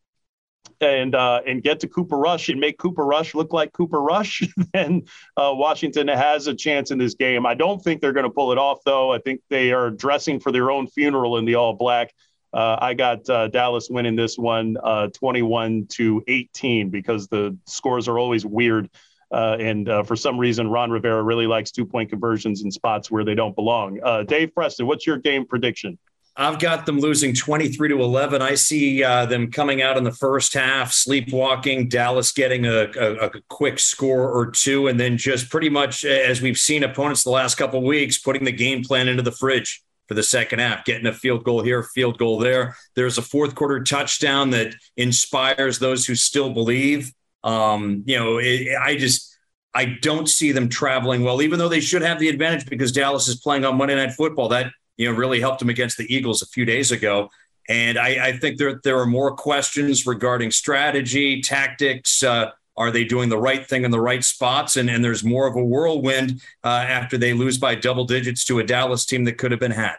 and 0.80 1.14
uh, 1.14 1.42
and 1.46 1.62
get 1.62 1.80
to 1.80 1.88
Cooper 1.88 2.16
Rush 2.16 2.48
and 2.48 2.58
make 2.58 2.78
Cooper 2.78 3.04
Rush 3.04 3.34
look 3.34 3.52
like 3.52 3.72
Cooper 3.72 4.00
Rush, 4.00 4.42
then 4.72 5.02
uh, 5.36 5.52
Washington 5.54 6.08
has 6.08 6.46
a 6.46 6.54
chance 6.54 6.90
in 6.90 6.96
this 6.96 7.14
game. 7.14 7.44
I 7.44 7.54
don't 7.54 7.82
think 7.82 8.00
they're 8.00 8.14
going 8.14 8.24
to 8.24 8.30
pull 8.30 8.50
it 8.50 8.58
off, 8.58 8.78
though. 8.86 9.12
I 9.12 9.18
think 9.18 9.42
they 9.50 9.72
are 9.72 9.90
dressing 9.90 10.40
for 10.40 10.52
their 10.52 10.70
own 10.70 10.86
funeral 10.86 11.36
in 11.36 11.44
the 11.44 11.56
all 11.56 11.74
black. 11.74 12.14
Uh, 12.52 12.76
I 12.80 12.94
got 12.94 13.28
uh, 13.28 13.48
Dallas 13.48 13.88
winning 13.90 14.16
this 14.16 14.38
one 14.38 14.76
uh, 14.82 15.08
21 15.08 15.86
to 15.90 16.22
18 16.26 16.90
because 16.90 17.28
the 17.28 17.56
scores 17.66 18.08
are 18.08 18.18
always 18.18 18.46
weird. 18.46 18.88
Uh, 19.30 19.56
and 19.60 19.88
uh, 19.88 20.02
for 20.02 20.16
some 20.16 20.38
reason, 20.38 20.68
Ron 20.68 20.90
Rivera 20.90 21.22
really 21.22 21.46
likes 21.46 21.70
two 21.70 21.84
point 21.84 22.08
conversions 22.08 22.62
in 22.62 22.70
spots 22.70 23.10
where 23.10 23.24
they 23.24 23.34
don't 23.34 23.54
belong. 23.54 24.00
Uh, 24.02 24.22
Dave 24.22 24.54
Preston, 24.54 24.86
what's 24.86 25.06
your 25.06 25.18
game 25.18 25.46
prediction? 25.46 25.98
I've 26.34 26.60
got 26.60 26.86
them 26.86 27.00
losing 27.00 27.34
23 27.34 27.88
to 27.88 28.00
11. 28.00 28.40
I 28.40 28.54
see 28.54 29.02
them 29.02 29.50
coming 29.50 29.82
out 29.82 29.96
in 29.96 30.04
the 30.04 30.12
first 30.12 30.54
half, 30.54 30.92
sleepwalking, 30.92 31.88
Dallas 31.88 32.30
getting 32.30 32.64
a, 32.64 32.86
a, 32.96 33.26
a, 33.26 33.30
quick 33.48 33.80
score 33.80 34.30
or 34.30 34.48
two, 34.52 34.86
and 34.86 35.00
then 35.00 35.16
just 35.16 35.50
pretty 35.50 35.68
much, 35.68 36.04
as 36.04 36.40
we've 36.40 36.56
seen 36.56 36.84
opponents 36.84 37.24
the 37.24 37.30
last 37.30 37.56
couple 37.56 37.82
weeks, 37.82 38.18
putting 38.18 38.44
the 38.44 38.52
game 38.52 38.84
plan 38.84 39.08
into 39.08 39.22
the 39.24 39.32
fridge 39.32 39.82
for 40.08 40.14
the 40.14 40.22
second 40.22 40.58
half, 40.58 40.84
getting 40.84 41.06
a 41.06 41.12
field 41.12 41.44
goal 41.44 41.62
here, 41.62 41.82
field 41.82 42.18
goal 42.18 42.38
there. 42.38 42.76
There's 42.96 43.18
a 43.18 43.22
fourth 43.22 43.54
quarter 43.54 43.82
touchdown 43.84 44.50
that 44.50 44.74
inspires 44.96 45.78
those 45.78 46.06
who 46.06 46.14
still 46.14 46.52
believe. 46.52 47.12
Um, 47.44 48.02
you 48.06 48.18
know, 48.18 48.38
it, 48.38 48.68
I 48.80 48.96
just 48.96 49.38
I 49.74 49.96
don't 50.00 50.28
see 50.28 50.50
them 50.50 50.68
traveling 50.68 51.22
well, 51.22 51.42
even 51.42 51.58
though 51.58 51.68
they 51.68 51.80
should 51.80 52.02
have 52.02 52.18
the 52.18 52.28
advantage 52.28 52.66
because 52.66 52.90
Dallas 52.90 53.28
is 53.28 53.36
playing 53.36 53.64
on 53.64 53.76
Monday 53.76 53.94
Night 53.94 54.12
Football. 54.12 54.48
That 54.48 54.72
you 54.96 55.10
know, 55.10 55.16
really 55.16 55.40
helped 55.40 55.62
him 55.62 55.68
against 55.68 55.98
the 55.98 56.12
Eagles 56.12 56.42
a 56.42 56.46
few 56.46 56.64
days 56.64 56.90
ago. 56.90 57.30
And 57.68 57.98
I, 57.98 58.28
I 58.28 58.32
think 58.32 58.56
there 58.56 58.80
there 58.82 58.98
are 58.98 59.06
more 59.06 59.36
questions 59.36 60.06
regarding 60.06 60.50
strategy, 60.50 61.42
tactics. 61.42 62.22
Uh, 62.22 62.50
are 62.78 62.90
they 62.90 63.04
doing 63.04 63.28
the 63.28 63.36
right 63.36 63.66
thing 63.66 63.84
in 63.84 63.90
the 63.90 64.00
right 64.00 64.24
spots? 64.24 64.76
And 64.76 64.88
and 64.88 65.04
there's 65.04 65.24
more 65.24 65.46
of 65.46 65.56
a 65.56 65.62
whirlwind 65.62 66.40
uh, 66.64 66.84
after 66.88 67.18
they 67.18 67.34
lose 67.34 67.58
by 67.58 67.74
double 67.74 68.04
digits 68.04 68.44
to 68.46 68.60
a 68.60 68.64
Dallas 68.64 69.04
team 69.04 69.24
that 69.24 69.36
could 69.36 69.50
have 69.50 69.60
been 69.60 69.72
had. 69.72 69.96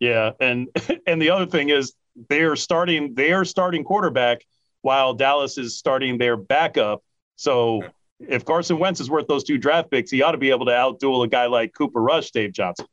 Yeah, 0.00 0.32
and 0.40 0.68
and 1.06 1.22
the 1.22 1.30
other 1.30 1.46
thing 1.46 1.70
is 1.70 1.94
they're 2.28 2.56
starting 2.56 3.14
their 3.14 3.44
starting 3.44 3.84
quarterback 3.84 4.44
while 4.82 5.14
Dallas 5.14 5.56
is 5.56 5.78
starting 5.78 6.18
their 6.18 6.36
backup. 6.36 7.02
So 7.36 7.82
if 8.18 8.44
Carson 8.44 8.78
Wentz 8.78 9.00
is 9.00 9.08
worth 9.08 9.28
those 9.28 9.44
two 9.44 9.58
draft 9.58 9.90
picks, 9.90 10.10
he 10.10 10.22
ought 10.22 10.32
to 10.32 10.38
be 10.38 10.50
able 10.50 10.66
to 10.66 10.72
outduel 10.72 11.24
a 11.24 11.28
guy 11.28 11.46
like 11.46 11.72
Cooper 11.74 12.02
Rush, 12.02 12.30
Dave 12.32 12.52
Johnson. 12.52 12.86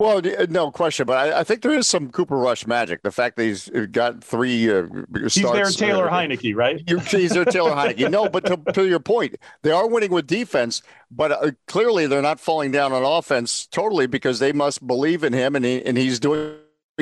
Well, 0.00 0.22
no 0.48 0.70
question, 0.70 1.04
but 1.04 1.18
I, 1.18 1.40
I, 1.40 1.44
think 1.44 1.60
there 1.60 1.72
is 1.72 1.86
some 1.86 2.10
Cooper 2.10 2.38
Rush 2.38 2.66
magic. 2.66 3.02
The 3.02 3.10
fact 3.10 3.36
that 3.36 3.44
he's 3.44 3.68
got 3.92 4.24
three 4.24 4.70
uh, 4.70 4.86
starts, 4.86 5.34
He's 5.34 5.52
their 5.52 5.66
Taylor 5.66 6.10
uh, 6.10 6.14
Heinicke, 6.14 6.56
right? 6.56 6.82
You, 6.88 7.00
he's 7.00 7.32
their 7.32 7.44
Taylor 7.44 7.72
Heinicke. 7.72 8.10
No, 8.10 8.26
but 8.26 8.46
to, 8.46 8.56
to, 8.72 8.88
your 8.88 8.98
point, 8.98 9.36
they 9.60 9.70
are 9.70 9.86
winning 9.86 10.10
with 10.10 10.26
defense, 10.26 10.80
but 11.10 11.32
uh, 11.32 11.50
clearly 11.66 12.06
they're 12.06 12.22
not 12.22 12.40
falling 12.40 12.70
down 12.70 12.94
on 12.94 13.02
offense 13.04 13.66
totally 13.66 14.06
because 14.06 14.38
they 14.38 14.52
must 14.52 14.86
believe 14.86 15.22
in 15.22 15.34
him, 15.34 15.54
and 15.54 15.66
he, 15.66 15.84
and 15.84 15.98
he's 15.98 16.18
doing 16.18 16.56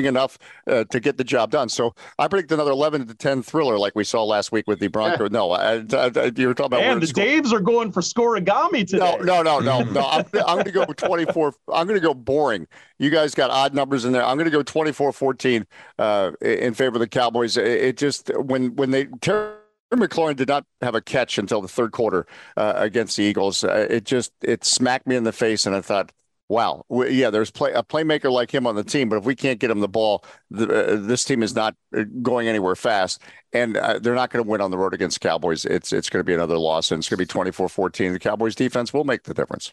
enough 0.05 0.37
uh, 0.67 0.83
to 0.85 0.99
get 0.99 1.17
the 1.17 1.23
job 1.23 1.51
done. 1.51 1.69
So 1.69 1.93
I 2.17 2.27
predict 2.27 2.51
another 2.51 2.71
11 2.71 3.07
to 3.07 3.15
10 3.15 3.43
thriller 3.43 3.77
like 3.77 3.95
we 3.95 4.03
saw 4.03 4.23
last 4.23 4.51
week 4.51 4.67
with 4.67 4.79
the 4.79 4.87
Broncos. 4.87 5.31
No, 5.31 5.51
I, 5.51 5.83
I, 5.93 6.31
you 6.35 6.47
were 6.47 6.53
talking 6.53 6.65
about. 6.65 6.81
And 6.81 7.01
the 7.01 7.07
score. 7.07 7.23
Daves 7.23 7.51
are 7.51 7.59
going 7.59 7.91
for 7.91 8.01
scorigami 8.01 8.87
today. 8.87 8.97
No, 8.97 9.17
no, 9.17 9.41
no, 9.41 9.59
no, 9.59 9.83
no. 9.83 10.01
I'm, 10.01 10.25
I'm 10.47 10.55
going 10.55 10.65
to 10.65 10.71
go 10.71 10.85
24. 10.85 11.53
I'm 11.73 11.87
going 11.87 11.99
to 11.99 12.05
go 12.05 12.13
boring. 12.13 12.67
You 12.97 13.09
guys 13.09 13.33
got 13.33 13.49
odd 13.49 13.73
numbers 13.73 14.05
in 14.05 14.11
there. 14.11 14.23
I'm 14.23 14.37
going 14.37 14.45
to 14.45 14.51
go 14.51 14.63
24 14.63 15.11
14 15.11 15.67
uh, 15.97 16.31
in 16.41 16.73
favor 16.73 16.95
of 16.95 16.99
the 16.99 17.07
Cowboys. 17.07 17.57
It, 17.57 17.65
it 17.65 17.97
just, 17.97 18.31
when, 18.37 18.75
when 18.75 18.91
they, 18.91 19.05
Terry 19.21 19.53
McLaurin 19.91 20.35
did 20.35 20.47
not 20.47 20.65
have 20.81 20.95
a 20.95 21.01
catch 21.01 21.37
until 21.37 21.61
the 21.61 21.67
third 21.67 21.91
quarter 21.91 22.27
uh, 22.57 22.73
against 22.75 23.17
the 23.17 23.23
Eagles. 23.23 23.63
Uh, 23.63 23.87
it 23.89 24.05
just 24.05 24.31
it 24.41 24.63
smacked 24.63 25.07
me 25.07 25.15
in 25.15 25.23
the 25.23 25.31
face, 25.31 25.65
and 25.65 25.75
I 25.75 25.81
thought, 25.81 26.11
wow, 26.49 26.83
yeah, 26.89 27.29
there's 27.29 27.51
play, 27.51 27.71
a 27.73 27.83
playmaker 27.83 28.31
like 28.31 28.51
him 28.51 28.65
on 28.65 28.75
the 28.75 28.83
team, 28.83 29.07
but 29.07 29.17
if 29.17 29.23
we 29.23 29.35
can't 29.35 29.59
get 29.59 29.69
him 29.69 29.79
the 29.79 29.87
ball, 29.87 30.25
the, 30.49 30.93
uh, 30.93 30.95
this 30.99 31.23
team 31.23 31.43
is 31.43 31.55
not 31.55 31.75
uh, 31.95 32.03
going 32.23 32.47
anywhere 32.47 32.75
fast, 32.75 33.21
and 33.53 33.77
uh, 33.77 33.99
they're 33.99 34.15
not 34.15 34.31
going 34.31 34.43
to 34.43 34.49
win 34.49 34.59
on 34.59 34.71
the 34.71 34.77
road 34.77 34.93
against 34.93 35.21
Cowboys. 35.21 35.63
It's 35.63 35.93
it's 35.93 36.09
going 36.09 36.21
to 36.21 36.23
be 36.23 36.33
another 36.33 36.57
loss, 36.57 36.91
and 36.91 36.99
it's 36.99 37.07
going 37.07 37.23
to 37.25 37.33
be 37.33 37.53
24-14. 37.53 38.13
The 38.13 38.19
Cowboys 38.19 38.55
defense 38.55 38.91
will 38.91 39.03
make 39.03 39.23
the 39.23 39.33
difference. 39.33 39.71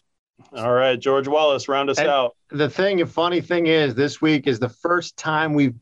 All 0.55 0.71
right, 0.71 0.99
George 0.99 1.27
Wallace, 1.27 1.67
round 1.67 1.89
us 1.89 1.97
and 1.97 2.07
out. 2.07 2.37
The 2.51 2.69
thing, 2.69 2.97
the 2.97 3.07
funny 3.07 3.41
thing 3.41 3.65
is, 3.65 3.95
this 3.95 4.21
week 4.21 4.45
is 4.45 4.59
the 4.59 4.69
first 4.69 5.17
time 5.17 5.55
we've 5.55 5.75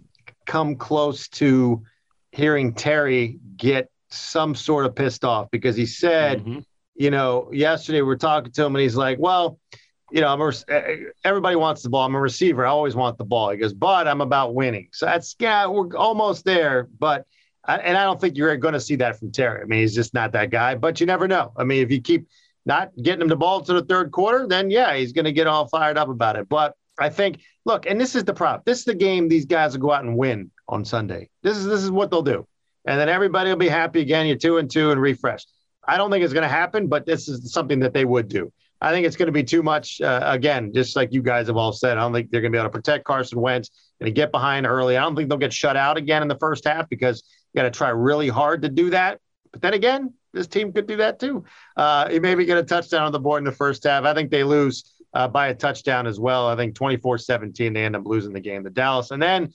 come 0.46 0.78
close 0.78 1.28
to 1.28 1.84
hearing 2.32 2.74
Terry 2.74 3.38
get 3.58 3.90
some 4.12 4.56
sort 4.56 4.86
of 4.86 4.96
pissed 4.96 5.26
off 5.26 5.52
because 5.52 5.76
he 5.76 5.86
said, 5.86 6.40
mm-hmm. 6.40 6.60
you 6.96 7.12
know, 7.12 7.50
yesterday 7.52 8.02
we 8.02 8.14
are 8.14 8.18
talking 8.18 8.54
to 8.54 8.64
him 8.64 8.76
and 8.76 8.82
he's 8.82 8.96
like, 8.96 9.20
well– 9.20 9.60
you 10.12 10.22
know, 10.22 10.28
I'm 10.28 10.42
a, 10.42 10.48
eh, 10.48 10.54
eh, 10.70 10.96
everybody 11.24 11.56
wants 11.56 11.82
the 11.82 11.90
ball. 11.90 12.06
I'm 12.06 12.16
a 12.16 12.20
receiver. 12.20 12.66
I 12.66 12.70
always 12.70 12.96
want 12.96 13.18
the 13.18 13.26
ball. 13.26 13.50
He 13.50 13.58
goes, 13.58 13.74
but 13.74 14.08
I'm 14.08 14.22
about 14.22 14.54
winning. 14.54 14.90
So 14.92 15.06
that's 15.06 15.36
yeah, 15.40 15.68
we're 15.68 15.96
almost 15.96 16.46
there. 16.46 16.88
But 17.00 17.26
and 17.68 17.98
I 17.98 18.04
don't 18.04 18.22
think 18.22 18.38
you're 18.38 18.56
going 18.58 18.76
to 18.76 18.80
see 18.80 18.96
that 18.98 19.18
from 19.18 19.32
Terry. 19.32 19.62
I 19.62 19.66
mean, 19.66 19.80
he's 19.80 19.96
just 19.96 20.14
not 20.14 20.32
that 20.34 20.52
guy. 20.52 20.76
But 20.76 21.00
you 21.00 21.08
never 21.08 21.28
know. 21.28 21.52
I 21.58 21.64
mean, 21.64 21.84
if 21.84 21.92
you 21.92 22.02
keep 22.02 22.28
not 22.66 22.92
getting 23.02 23.22
him 23.22 23.28
the 23.28 23.36
ball 23.36 23.62
to 23.62 23.74
the 23.74 23.84
third 23.84 24.12
quarter, 24.12 24.48
then 24.48 24.70
yeah, 24.70 24.96
he's 24.96 25.12
going 25.12 25.26
to 25.26 25.32
get 25.32 25.48
all 25.48 25.68
fired 25.68 25.98
up 25.98 26.10
about 26.10 26.36
it. 26.36 26.48
But 26.48 26.76
I 27.00 27.10
think, 27.10 27.42
look, 27.66 27.86
and 27.86 28.00
this 28.00 28.16
is 28.16 28.24
the 28.24 28.34
prop. 28.34 28.66
This 28.66 28.80
is 28.80 28.86
the 28.86 28.96
game 28.96 29.28
these 29.28 29.46
guys 29.46 29.74
will 29.74 29.82
go 29.82 29.92
out 29.92 30.04
and 30.04 30.18
win 30.18 30.52
on 30.68 30.86
Sunday. 30.86 31.30
This 31.42 31.58
is 31.58 31.66
this 31.66 31.82
is 31.82 31.92
what 31.92 32.12
they'll 32.12 32.22
do, 32.22 32.48
and 32.86 33.00
then 33.00 33.10
everybody 33.10 33.50
will 33.50 33.58
be 33.58 33.70
happy 33.70 34.02
again. 34.02 34.28
You're 34.28 34.38
two 34.38 34.58
and 34.58 34.70
two 34.70 34.92
and 34.92 35.02
refreshed. 35.02 35.52
I 35.88 35.98
don't 35.98 36.10
think 36.10 36.24
it's 36.24 36.34
going 36.34 36.44
to 36.44 36.50
happen, 36.50 36.88
but 36.88 37.06
this 37.06 37.28
is 37.28 37.52
something 37.52 37.80
that 37.80 37.94
they 37.94 38.06
would 38.06 38.28
do. 38.28 38.52
I 38.82 38.92
think 38.92 39.08
it's 39.08 39.16
going 39.16 39.28
to 39.28 39.32
be 39.32 39.44
too 39.44 39.64
much. 39.64 40.02
Uh, 40.02 40.22
again, 40.24 40.74
just 40.74 40.96
like 40.96 41.14
you 41.14 41.22
guys 41.22 41.48
have 41.48 41.58
all 41.58 41.72
said, 41.72 41.98
I 41.98 42.02
don't 42.02 42.14
think 42.14 42.30
they're 42.30 42.42
going 42.42 42.52
to 42.52 42.56
be 42.56 42.60
able 42.60 42.70
to 42.70 42.78
protect 42.78 43.06
Carson 43.06 43.40
Wentz 43.40 43.70
and 44.00 44.14
get 44.14 44.32
behind 44.32 44.66
early. 44.66 44.98
I 44.98 45.02
don't 45.02 45.16
think 45.16 45.30
they'll 45.30 45.38
get 45.38 45.54
shut 45.54 45.78
out 45.78 45.98
again 45.98 46.22
in 46.22 46.28
the 46.28 46.38
first 46.38 46.66
half 46.66 46.90
because 46.90 47.24
you 47.54 47.60
got 47.60 47.64
to 47.64 47.78
try 47.78 47.90
really 47.90 48.28
hard 48.28 48.62
to 48.64 48.70
do 48.70 48.90
that. 48.90 49.20
But 49.52 49.62
then 49.62 49.74
again, 49.74 50.14
this 50.34 50.48
team 50.48 50.74
could 50.74 50.88
do 50.88 50.98
that 50.98 51.20
too. 51.20 51.46
Uh, 51.78 52.10
maybe 52.22 52.46
get 52.46 52.58
a 52.58 52.64
touchdown 52.64 53.04
on 53.04 53.12
the 53.12 53.20
board 53.20 53.40
in 53.40 53.46
the 53.46 53.52
first 53.54 53.84
half. 53.86 54.04
I 54.04 54.14
think 54.14 54.30
they 54.30 54.44
lose 54.44 54.94
uh, 55.14 55.30
by 55.30 55.48
a 55.48 55.56
touchdown 55.56 56.08
as 56.08 56.20
well. 56.20 56.48
I 56.48 56.58
think 56.58 56.76
24 56.76 57.20
17, 57.20 57.74
they 57.74 57.86
end 57.86 57.96
up 57.96 58.06
losing 58.06 58.34
the 58.34 58.42
game 58.42 58.66
to 58.66 58.70
Dallas. 58.70 59.12
And 59.12 59.24
then, 59.24 59.54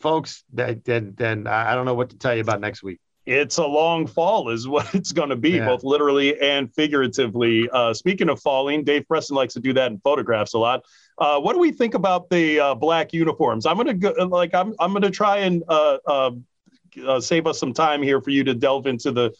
folks, 0.00 0.44
then, 0.52 0.80
then 0.84 1.46
I 1.46 1.74
don't 1.74 1.84
know 1.84 1.94
what 1.94 2.10
to 2.10 2.18
tell 2.18 2.34
you 2.34 2.40
about 2.40 2.60
next 2.60 2.82
week 2.82 3.00
it's 3.26 3.58
a 3.58 3.66
long 3.66 4.06
fall 4.06 4.48
is 4.48 4.66
what 4.66 4.94
it's 4.94 5.12
going 5.12 5.28
to 5.28 5.36
be 5.36 5.52
yeah. 5.52 5.66
both 5.66 5.84
literally 5.84 6.40
and 6.40 6.72
figuratively. 6.74 7.68
Uh, 7.70 7.94
speaking 7.94 8.28
of 8.28 8.40
falling 8.40 8.84
dave 8.84 9.06
preston 9.06 9.36
likes 9.36 9.54
to 9.54 9.60
do 9.60 9.72
that 9.72 9.90
in 9.90 9.98
photographs 9.98 10.54
a 10.54 10.58
lot. 10.58 10.84
Uh, 11.18 11.38
what 11.38 11.52
do 11.52 11.58
we 11.58 11.70
think 11.70 11.94
about 11.94 12.28
the 12.30 12.58
uh, 12.58 12.74
black 12.74 13.12
uniforms? 13.12 13.66
I'm 13.66 13.76
going 13.76 13.86
to 13.86 13.94
go 13.94 14.10
like 14.26 14.54
i'm, 14.54 14.74
I'm 14.78 14.92
going 14.92 15.02
to 15.02 15.10
try 15.10 15.38
and 15.38 15.62
uh, 15.68 15.98
uh, 16.06 16.30
uh, 17.06 17.20
save 17.20 17.46
us 17.46 17.58
some 17.58 17.72
time 17.72 18.02
here 18.02 18.20
for 18.20 18.30
you 18.30 18.44
to 18.44 18.54
delve 18.54 18.86
into 18.86 19.12
the 19.12 19.32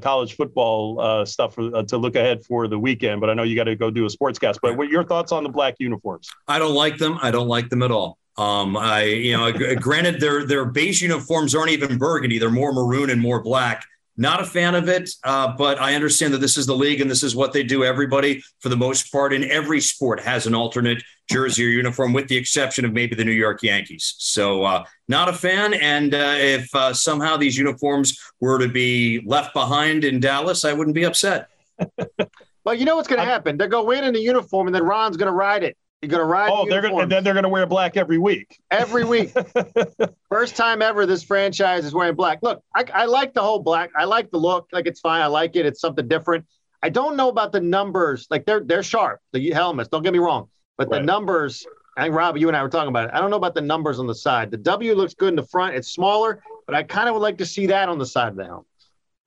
college 0.00 0.36
football 0.36 1.26
stuff 1.26 1.54
for, 1.54 1.82
to 1.82 1.98
look 1.98 2.16
ahead 2.16 2.42
for 2.42 2.66
the 2.66 2.78
weekend 2.78 3.20
but 3.20 3.28
i 3.28 3.34
know 3.34 3.42
you 3.42 3.54
got 3.54 3.64
to 3.64 3.76
go 3.76 3.90
do 3.90 4.06
a 4.06 4.08
sportscast 4.08 4.56
but 4.62 4.76
what 4.76 4.88
your 4.88 5.04
thoughts 5.04 5.32
on 5.32 5.42
the 5.42 5.48
black 5.50 5.74
uniforms? 5.78 6.30
I 6.48 6.58
don't 6.58 6.74
like 6.74 6.96
them. 6.96 7.18
I 7.20 7.30
don't 7.30 7.48
like 7.48 7.68
them 7.68 7.82
at 7.82 7.90
all 7.90 8.18
um, 8.38 8.76
I, 8.76 9.04
you 9.04 9.36
know, 9.36 9.52
granted, 9.76 10.20
their 10.20 10.44
their 10.44 10.64
base 10.64 11.00
uniforms 11.00 11.54
aren't 11.54 11.70
even 11.70 11.98
burgundy; 11.98 12.38
they're 12.38 12.50
more 12.50 12.72
maroon 12.72 13.10
and 13.10 13.20
more 13.20 13.42
black. 13.42 13.84
Not 14.18 14.40
a 14.40 14.46
fan 14.46 14.74
of 14.74 14.88
it, 14.88 15.10
uh, 15.24 15.54
but 15.58 15.78
I 15.78 15.94
understand 15.94 16.32
that 16.32 16.38
this 16.38 16.56
is 16.56 16.64
the 16.64 16.74
league 16.74 17.02
and 17.02 17.10
this 17.10 17.22
is 17.22 17.36
what 17.36 17.52
they 17.52 17.62
do. 17.62 17.84
Everybody, 17.84 18.42
for 18.60 18.70
the 18.70 18.76
most 18.76 19.12
part, 19.12 19.34
in 19.34 19.44
every 19.44 19.78
sport, 19.80 20.20
has 20.20 20.46
an 20.46 20.54
alternate 20.54 21.02
jersey 21.30 21.66
or 21.66 21.68
uniform, 21.68 22.14
with 22.14 22.26
the 22.28 22.36
exception 22.36 22.86
of 22.86 22.94
maybe 22.94 23.14
the 23.14 23.24
New 23.24 23.32
York 23.32 23.62
Yankees. 23.62 24.14
So, 24.16 24.64
uh, 24.64 24.84
not 25.08 25.28
a 25.28 25.34
fan. 25.34 25.74
And 25.74 26.14
uh, 26.14 26.36
if 26.38 26.74
uh, 26.74 26.94
somehow 26.94 27.36
these 27.36 27.58
uniforms 27.58 28.18
were 28.40 28.58
to 28.58 28.68
be 28.68 29.20
left 29.26 29.52
behind 29.52 30.02
in 30.04 30.18
Dallas, 30.18 30.64
I 30.64 30.72
wouldn't 30.72 30.94
be 30.94 31.04
upset. 31.04 31.50
well, 32.64 32.74
you 32.74 32.86
know 32.86 32.96
what's 32.96 33.08
going 33.08 33.20
to 33.20 33.24
happen? 33.24 33.58
They're 33.58 33.68
going 33.68 33.84
to 33.84 33.88
win 33.88 34.04
in 34.04 34.14
the 34.14 34.20
uniform, 34.20 34.66
and 34.66 34.74
then 34.74 34.82
Ron's 34.82 35.18
going 35.18 35.30
to 35.30 35.36
ride 35.36 35.62
it. 35.62 35.76
You're 36.02 36.10
gonna 36.10 36.24
ride. 36.24 36.50
Oh, 36.52 36.68
they're 36.68 36.82
gonna, 36.82 36.96
and 36.98 37.10
then 37.10 37.24
they're 37.24 37.34
gonna 37.34 37.48
wear 37.48 37.66
black 37.66 37.96
every 37.96 38.18
week. 38.18 38.60
Every 38.70 39.04
week. 39.04 39.34
First 40.28 40.54
time 40.54 40.82
ever, 40.82 41.06
this 41.06 41.22
franchise 41.22 41.84
is 41.84 41.94
wearing 41.94 42.14
black. 42.14 42.40
Look, 42.42 42.62
I, 42.74 42.84
I 42.92 43.04
like 43.06 43.32
the 43.32 43.42
whole 43.42 43.60
black. 43.60 43.90
I 43.96 44.04
like 44.04 44.30
the 44.30 44.36
look. 44.36 44.68
Like 44.72 44.86
it's 44.86 45.00
fine. 45.00 45.22
I 45.22 45.26
like 45.26 45.56
it. 45.56 45.64
It's 45.64 45.80
something 45.80 46.06
different. 46.06 46.44
I 46.82 46.90
don't 46.90 47.16
know 47.16 47.30
about 47.30 47.52
the 47.52 47.60
numbers. 47.60 48.26
Like 48.30 48.44
they're 48.44 48.60
they're 48.60 48.82
sharp. 48.82 49.20
The 49.32 49.50
helmets. 49.50 49.88
Don't 49.88 50.02
get 50.02 50.12
me 50.12 50.18
wrong. 50.18 50.48
But 50.76 50.90
right. 50.90 51.00
the 51.00 51.06
numbers. 51.06 51.66
I 51.96 52.02
think 52.02 52.14
Rob, 52.14 52.36
you 52.36 52.48
and 52.48 52.56
I 52.56 52.62
were 52.62 52.68
talking 52.68 52.90
about 52.90 53.08
it. 53.08 53.14
I 53.14 53.20
don't 53.20 53.30
know 53.30 53.38
about 53.38 53.54
the 53.54 53.62
numbers 53.62 53.98
on 53.98 54.06
the 54.06 54.14
side. 54.14 54.50
The 54.50 54.58
W 54.58 54.94
looks 54.94 55.14
good 55.14 55.30
in 55.30 55.36
the 55.36 55.46
front. 55.46 55.76
It's 55.76 55.88
smaller, 55.88 56.42
but 56.66 56.74
I 56.74 56.82
kind 56.82 57.08
of 57.08 57.14
would 57.14 57.22
like 57.22 57.38
to 57.38 57.46
see 57.46 57.66
that 57.68 57.88
on 57.88 57.98
the 57.98 58.04
side 58.04 58.28
of 58.28 58.36
the 58.36 58.44
helmet. 58.44 58.66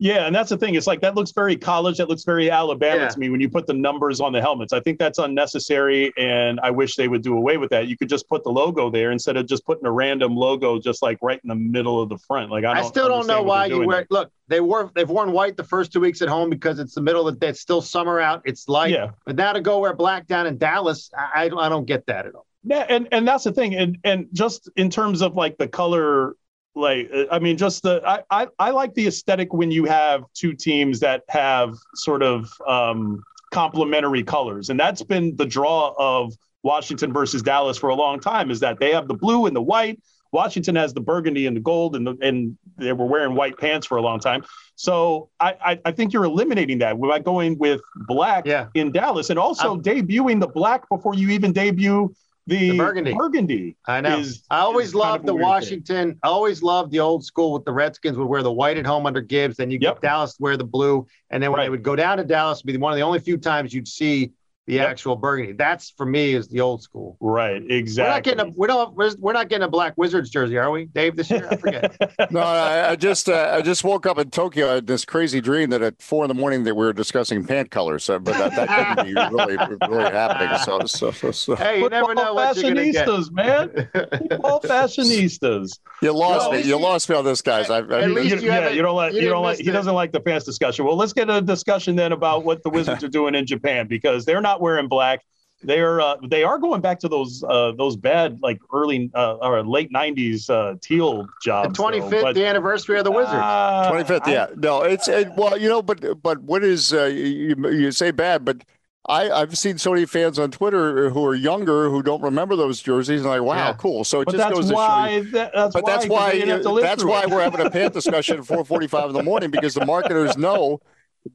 Yeah, 0.01 0.25
and 0.25 0.33
that's 0.33 0.49
the 0.49 0.57
thing. 0.57 0.75
It's 0.75 0.87
like 0.87 1.01
that 1.01 1.15
looks 1.15 1.31
very 1.31 1.57
college. 1.57 1.97
That 1.97 2.07
looks 2.07 2.23
very 2.23 2.49
Alabama 2.49 3.01
yeah. 3.01 3.07
to 3.09 3.19
me 3.19 3.29
when 3.29 3.41
you 3.41 3.49
put 3.49 3.67
the 3.67 3.73
numbers 3.73 4.21
on 4.21 4.31
the 4.31 4.39
helmets. 4.39 4.71
I 4.71 4.79
think 4.79 4.97
that's 4.97 5.19
unnecessary, 5.19 6.13
and 6.17 6.57
I 6.61 6.71
wish 6.71 6.95
they 6.95 7.09
would 7.09 7.21
do 7.21 7.35
away 7.35 7.57
with 7.57 7.69
that. 7.71 7.87
You 7.87 7.97
could 7.97 8.07
just 8.07 8.29
put 8.29 8.45
the 8.45 8.49
logo 8.49 8.89
there 8.89 9.11
instead 9.11 9.35
of 9.35 9.45
just 9.45 9.65
putting 9.65 9.85
a 9.85 9.91
random 9.91 10.37
logo 10.37 10.79
just 10.79 11.01
like 11.01 11.17
right 11.21 11.39
in 11.43 11.49
the 11.49 11.55
middle 11.55 12.01
of 12.01 12.07
the 12.07 12.17
front. 12.17 12.49
Like 12.49 12.63
I, 12.63 12.79
I 12.79 12.81
still 12.83 13.09
don't 13.09 13.27
know 13.27 13.43
why 13.43 13.65
you 13.65 13.85
wear. 13.85 13.97
There. 13.97 14.07
Look, 14.09 14.31
they 14.47 14.61
wore 14.61 14.89
they've 14.95 15.09
worn 15.09 15.33
white 15.33 15.57
the 15.57 15.65
first 15.65 15.91
two 15.91 15.99
weeks 15.99 16.21
at 16.21 16.29
home 16.29 16.49
because 16.49 16.79
it's 16.79 16.95
the 16.95 17.01
middle 17.01 17.27
of 17.27 17.33
the 17.33 17.39
day. 17.39 17.49
It's 17.49 17.59
still 17.59 17.81
summer 17.81 18.21
out. 18.21 18.41
It's 18.45 18.69
light. 18.69 18.91
Yeah. 18.91 19.11
But 19.25 19.35
now 19.35 19.51
to 19.51 19.59
go 19.59 19.79
wear 19.79 19.93
black 19.93 20.27
down 20.27 20.47
in 20.47 20.57
Dallas, 20.57 21.11
I, 21.17 21.43
I 21.43 21.49
don't 21.49 21.59
I 21.59 21.67
don't 21.67 21.85
get 21.85 22.05
that 22.05 22.25
at 22.25 22.35
all. 22.35 22.45
Yeah, 22.63 22.85
and 22.87 23.07
and 23.11 23.27
that's 23.27 23.43
the 23.43 23.51
thing, 23.51 23.75
and 23.75 23.97
and 24.03 24.27
just 24.33 24.69
in 24.75 24.89
terms 24.89 25.21
of 25.21 25.35
like 25.35 25.57
the 25.57 25.67
color, 25.67 26.35
like 26.79 27.11
I 27.31 27.39
mean, 27.39 27.57
just 27.57 27.83
the 27.83 28.01
I 28.05 28.23
I, 28.29 28.47
I 28.57 28.69
like 28.71 28.93
the 28.93 29.07
aesthetic 29.07 29.53
when 29.53 29.71
you 29.71 29.85
have 29.85 30.23
two 30.33 30.53
teams 30.53 30.99
that 31.01 31.23
have 31.29 31.75
sort 31.95 32.23
of 32.23 32.51
um, 32.67 33.21
complementary 33.51 34.23
colors, 34.23 34.69
and 34.69 34.79
that's 34.79 35.03
been 35.03 35.35
the 35.35 35.45
draw 35.45 35.93
of 35.97 36.33
Washington 36.63 37.11
versus 37.13 37.41
Dallas 37.41 37.77
for 37.77 37.89
a 37.89 37.95
long 37.95 38.19
time. 38.19 38.51
Is 38.51 38.59
that 38.61 38.79
they 38.79 38.91
have 38.93 39.07
the 39.07 39.13
blue 39.13 39.45
and 39.45 39.55
the 39.55 39.61
white. 39.61 39.99
Washington 40.31 40.75
has 40.75 40.93
the 40.93 41.01
burgundy 41.01 41.47
and 41.47 41.55
the 41.57 41.61
gold, 41.61 41.95
and 41.95 42.05
the, 42.05 42.15
and 42.21 42.55
they 42.77 42.93
were 42.93 43.07
wearing 43.07 43.33
white 43.33 43.57
pants 43.57 43.87
for 43.87 43.97
a 43.97 44.01
long 44.01 44.19
time. 44.19 44.43
So 44.75 45.29
I, 45.39 45.55
I, 45.65 45.79
I 45.85 45.91
think 45.91 46.13
you're 46.13 46.23
eliminating 46.23 46.77
that 46.79 47.01
by 47.01 47.17
going 47.17 47.57
with 47.57 47.81
black 48.07 48.45
Yeah. 48.45 48.67
in 48.75 48.91
Dallas, 48.91 49.31
and 49.31 49.39
also 49.39 49.71
I'm- 49.71 49.81
debuting 49.81 50.39
the 50.39 50.47
black 50.47 50.87
before 50.87 51.15
you 51.15 51.31
even 51.31 51.51
debut 51.51 52.13
the, 52.47 52.71
The 52.71 52.77
burgundy. 52.77 53.13
Burgundy. 53.13 53.75
I 53.87 54.01
know. 54.01 54.17
is- 54.19 54.43
I 54.49 54.59
always 54.59 54.91
kind 54.91 54.99
loved 54.99 55.19
of 55.21 55.25
the 55.27 55.33
weird 55.35 55.43
thing. 55.43 55.49
Washington. 55.49 56.19
I 56.23 56.27
always 56.29 56.63
loved 56.63 56.91
the 56.91 56.99
old 56.99 57.23
school 57.23 57.53
with 57.53 57.63
the 57.65 57.71
Redskins 57.71 58.17
would 58.17 58.25
wear 58.27 58.41
the 58.41 58.51
white 58.51 58.77
at 58.77 58.85
home 58.85 59.05
under 59.05 59.21
Gibbs. 59.21 59.57
Then 59.57 59.69
you 59.69 59.77
Yep. 59.81 59.95
get 59.95 60.01
Dallas 60.09 60.35
to 60.35 60.41
wear 60.41 60.57
the 60.57 60.63
blue. 60.63 61.05
And 61.29 61.43
then 61.43 61.51
when 61.51 61.61
they 61.61 61.69
would 61.69 61.83
go 61.83 61.95
down 61.95 62.17
to 62.17 62.23
Dallas, 62.23 62.59
it'd 62.59 62.65
be 62.67 62.77
one 62.77 62.91
of 62.91 62.97
the 62.97 63.03
only 63.03 63.19
few 63.19 63.37
times 63.37 63.73
you'd 63.73 63.87
see 63.87 64.31
the 64.69 64.75
Yep. 64.75 64.87
actual 64.89 65.15
burgundy. 65.15 65.53
That's 65.53 65.89
for 65.89 66.05
me 66.05 66.33
is 66.35 66.47
the 66.47 66.61
old 66.61 66.83
school. 66.83 67.17
Right, 67.19 67.53
We're 67.53 67.59
not 67.67 67.71
exactly. 67.71 68.31
getting 68.35 68.53
a 68.53 68.55
we 68.55 68.67
don't 68.67 68.95
we're, 68.95 69.11
we're 69.17 69.33
not 69.33 69.49
getting 69.49 69.63
a 69.65 69.67
black 69.67 69.93
Wizards 69.97 70.29
jersey, 70.29 70.57
are 70.57 70.69
we, 70.69 70.85
Dave? 70.85 71.15
This 71.15 71.29
year, 71.31 71.47
I 71.49 71.55
forget. 71.57 71.95
No, 72.31 72.41
I, 72.41 72.91
I 72.91 72.95
just 72.95 73.27
uh, 73.27 73.53
I 73.57 73.61
just 73.61 73.83
woke 73.83 74.05
up 74.05 74.19
in 74.19 74.29
Tokyo. 74.29 74.69
I 74.69 74.73
had 74.75 74.87
this 74.87 75.03
crazy 75.05 75.41
dream 75.41 75.71
that 75.71 75.81
at 75.81 75.99
four 76.01 76.23
in 76.23 76.27
the 76.27 76.35
morning 76.35 76.63
that 76.65 76.75
we 76.75 76.85
were 76.85 76.93
discussing 76.93 77.43
pant 77.45 77.71
colors. 77.71 78.03
So, 78.03 78.19
but 78.19 78.35
that, 78.37 78.55
that 78.67 78.97
couldn't 78.97 79.15
be 79.15 79.35
really 79.35 79.57
really 79.89 80.11
happening. 80.11 80.57
So, 80.59 80.79
so, 80.85 81.11
so, 81.11 81.31
so. 81.31 81.55
hey, 81.55 81.79
you 81.79 81.89
never 81.89 82.13
know 82.13 82.35
Football 82.35 82.35
what 82.35 82.57
you're 82.57 82.73
gonna 82.75 82.91
get. 82.91 83.07
fashionistas, 83.07 83.31
man. 83.31 83.89
Football 84.29 84.61
fashionistas. 84.63 85.79
you 86.01 86.11
lost 86.13 86.45
No, 86.45 86.51
me. 86.51 86.59
at 86.59 86.65
You 86.65 86.77
lost 86.79 87.09
me 87.09 87.15
on 87.15 87.25
this, 87.25 87.41
guys. 87.41 87.69
I, 87.69 87.79
I, 87.79 88.01
at 88.01 88.07
You- 88.09 88.13
least 88.13 88.35
you- 88.35 88.41
you 88.41 88.47
yeah, 88.47 88.69
you 88.69 88.81
don't 88.81 88.95
like 88.95 89.13
you 89.13 89.21
you, 89.21 89.29
don't 89.29 89.41
like 89.43 89.53
miss 89.53 89.59
he 89.59 89.65
the- 89.65 89.71
doesn't 89.73 89.93
like 89.95 90.11
the 90.11 90.19
fans 90.21 90.43
discussion. 90.43 90.85
Well, 90.85 90.95
let's 90.95 91.13
get 91.13 91.29
a 91.29 91.41
discussion 91.41 91.95
then 91.95 92.11
about 92.11 92.43
what 92.45 92.61
the 92.63 92.69
Wizards 92.69 93.03
are 93.03 93.07
doing 93.09 93.33
in 93.35 93.45
Japan 93.45 93.87
because 93.87 94.25
they're 94.25 94.41
not 94.41 94.58
wearing 94.59 94.87
black. 94.87 95.21
They're 95.61 95.99
uh, 95.99 96.15
they 96.25 96.43
are 96.43 96.57
going 96.57 96.79
back 96.79 96.99
to 96.99 97.09
those 97.09 97.43
uh, 97.43 97.73
those 97.77 97.97
bad 97.97 98.39
like 98.41 98.59
early 98.73 99.11
uh, 99.13 99.35
or 99.41 99.61
late 99.61 99.91
'90s 99.91 100.49
uh, 100.49 100.75
teal 100.81 101.23
The 101.23 101.29
jobs. 101.43 101.77
though. 101.77 101.83
25th 101.91 102.21
But, 102.21 102.35
the 102.35 102.45
anniversary 102.45 102.97
of 102.97 103.03
the 103.03 103.11
Wizards. 103.11 103.33
uh, 103.35 103.91
25th, 103.91 104.21
I- 104.27 104.31
yeah. 104.31 104.47
No, 104.55 104.83
it's 104.83 105.09
it, 105.09 105.27
well, 105.35 105.57
you 105.57 105.67
know, 105.67 105.81
but 105.81 106.21
but 106.23 106.41
what 106.43 106.63
is 106.63 106.93
uh, 106.93 107.05
you 107.05 107.55
you 107.69 107.91
say 107.91 108.11
bad, 108.11 108.45
but 108.45 108.63
I 109.09 109.29
I've 109.29 109.57
seen 109.57 109.77
so 109.77 109.91
many 109.91 110.05
fans 110.05 110.39
on 110.39 110.49
Twitter 110.51 111.09
who 111.09 111.25
are 111.25 111.35
younger 111.35 111.89
who 111.89 112.01
don't 112.03 112.21
remember 112.21 112.55
those 112.55 112.81
jerseys 112.81 113.19
and 113.19 113.29
like, 113.29 113.41
wow, 113.41 113.55
Yeah. 113.55 113.73
cool. 113.73 114.05
So 114.05 114.21
it 114.21 114.25
But 114.27 114.31
just 114.35 114.43
that's 114.45 114.55
goes 114.55 114.69
to 114.69 114.75
show 114.75 115.05
you. 115.11 115.23
That, 115.31 115.51
that's 115.53 115.73
But 115.73 115.83
why. 115.83 115.91
that's 115.91 116.05
'cause 116.05 116.09
why 116.11 116.29
they 116.31 116.37
didn't 116.39 116.49
have 116.51 116.61
to 116.61 116.71
live 116.71 116.83
that's 116.83 117.03
why 117.03 117.23
it. 117.23 117.29
we're 117.31 117.41
having 117.41 117.65
a 117.65 117.69
pant 117.69 117.93
discussion 117.93 118.37
at 118.39 118.45
4:45 118.45 119.07
in 119.09 119.13
the 119.13 119.23
morning 119.23 119.51
because 119.51 119.73
the 119.73 119.85
marketers 119.85 120.37
know 120.37 120.79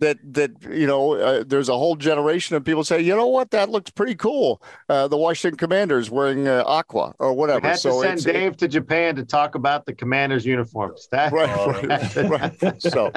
that 0.01 0.19
that 0.35 0.51
you 0.71 0.87
know 0.87 1.15
uh, 1.15 1.45
there's 1.47 1.69
a 1.69 1.77
whole 1.77 1.97
generation 1.97 2.57
of 2.57 2.65
people 2.65 2.85
say 2.85 3.01
you 3.01 3.15
know 3.15 3.27
what 3.27 3.51
that 3.51 3.71
looks 3.71 3.91
pretty 3.91 4.15
cool 4.15 4.63
uh, 4.89 5.09
the 5.09 5.17
Washington 5.17 5.57
Commanders 5.57 6.11
wearing 6.11 6.49
uh, 6.49 6.65
aqua 6.67 7.15
or 7.19 7.33
We 7.33 7.39
whatever 7.39 7.67
had 7.67 7.75
to 7.75 7.81
so 7.81 8.03
send 8.03 8.15
it's 8.15 8.25
Dave 8.25 8.57
to 8.59 8.69
Japan 8.69 9.17
to 9.17 9.25
talk 9.25 9.55
about 9.55 9.87
the 9.87 9.95
Commanders 9.95 10.45
uniforms. 10.45 11.09
That 11.15 11.33
right 11.33 12.17
right, 12.17 12.61
right. 12.63 12.83
so 12.83 13.13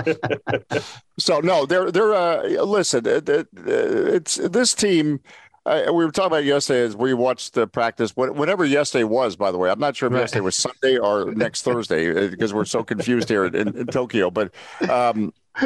so 1.17 1.39
no 1.39 1.65
they're 1.65 1.91
they're 1.91 2.13
uh, 2.13 2.43
listen 2.63 3.07
uh, 3.07 3.21
uh, 3.27 3.43
it's 3.65 4.35
this 4.35 4.73
team 4.73 5.19
uh, 5.67 5.83
we 5.87 6.05
were 6.05 6.11
talking 6.11 6.27
about 6.27 6.45
yesterday 6.45 6.79
as 6.81 6.95
we 6.95 7.13
watched 7.13 7.53
the 7.53 7.67
practice. 7.67 8.15
Whatever 8.15 8.63
yesterday 8.63 9.03
was, 9.03 9.35
by 9.35 9.51
the 9.51 9.57
way, 9.57 9.69
I'm 9.69 9.79
not 9.79 9.97
sure 9.97 10.07
if 10.07 10.13
Right. 10.13 10.21
yesterday 10.21 10.41
was 10.41 10.55
Sunday 10.55 10.97
or 10.97 11.33
next 11.33 11.63
Thursday 11.63 12.09
uh, 12.09 12.29
because 12.29 12.53
we're 12.53 12.63
so 12.63 12.83
confused 12.83 13.27
here 13.27 13.43
in, 13.45 13.53
in, 13.53 13.77
in 13.77 13.87
Tokyo. 13.87 14.31
But 14.31 14.53
um, 14.89 15.33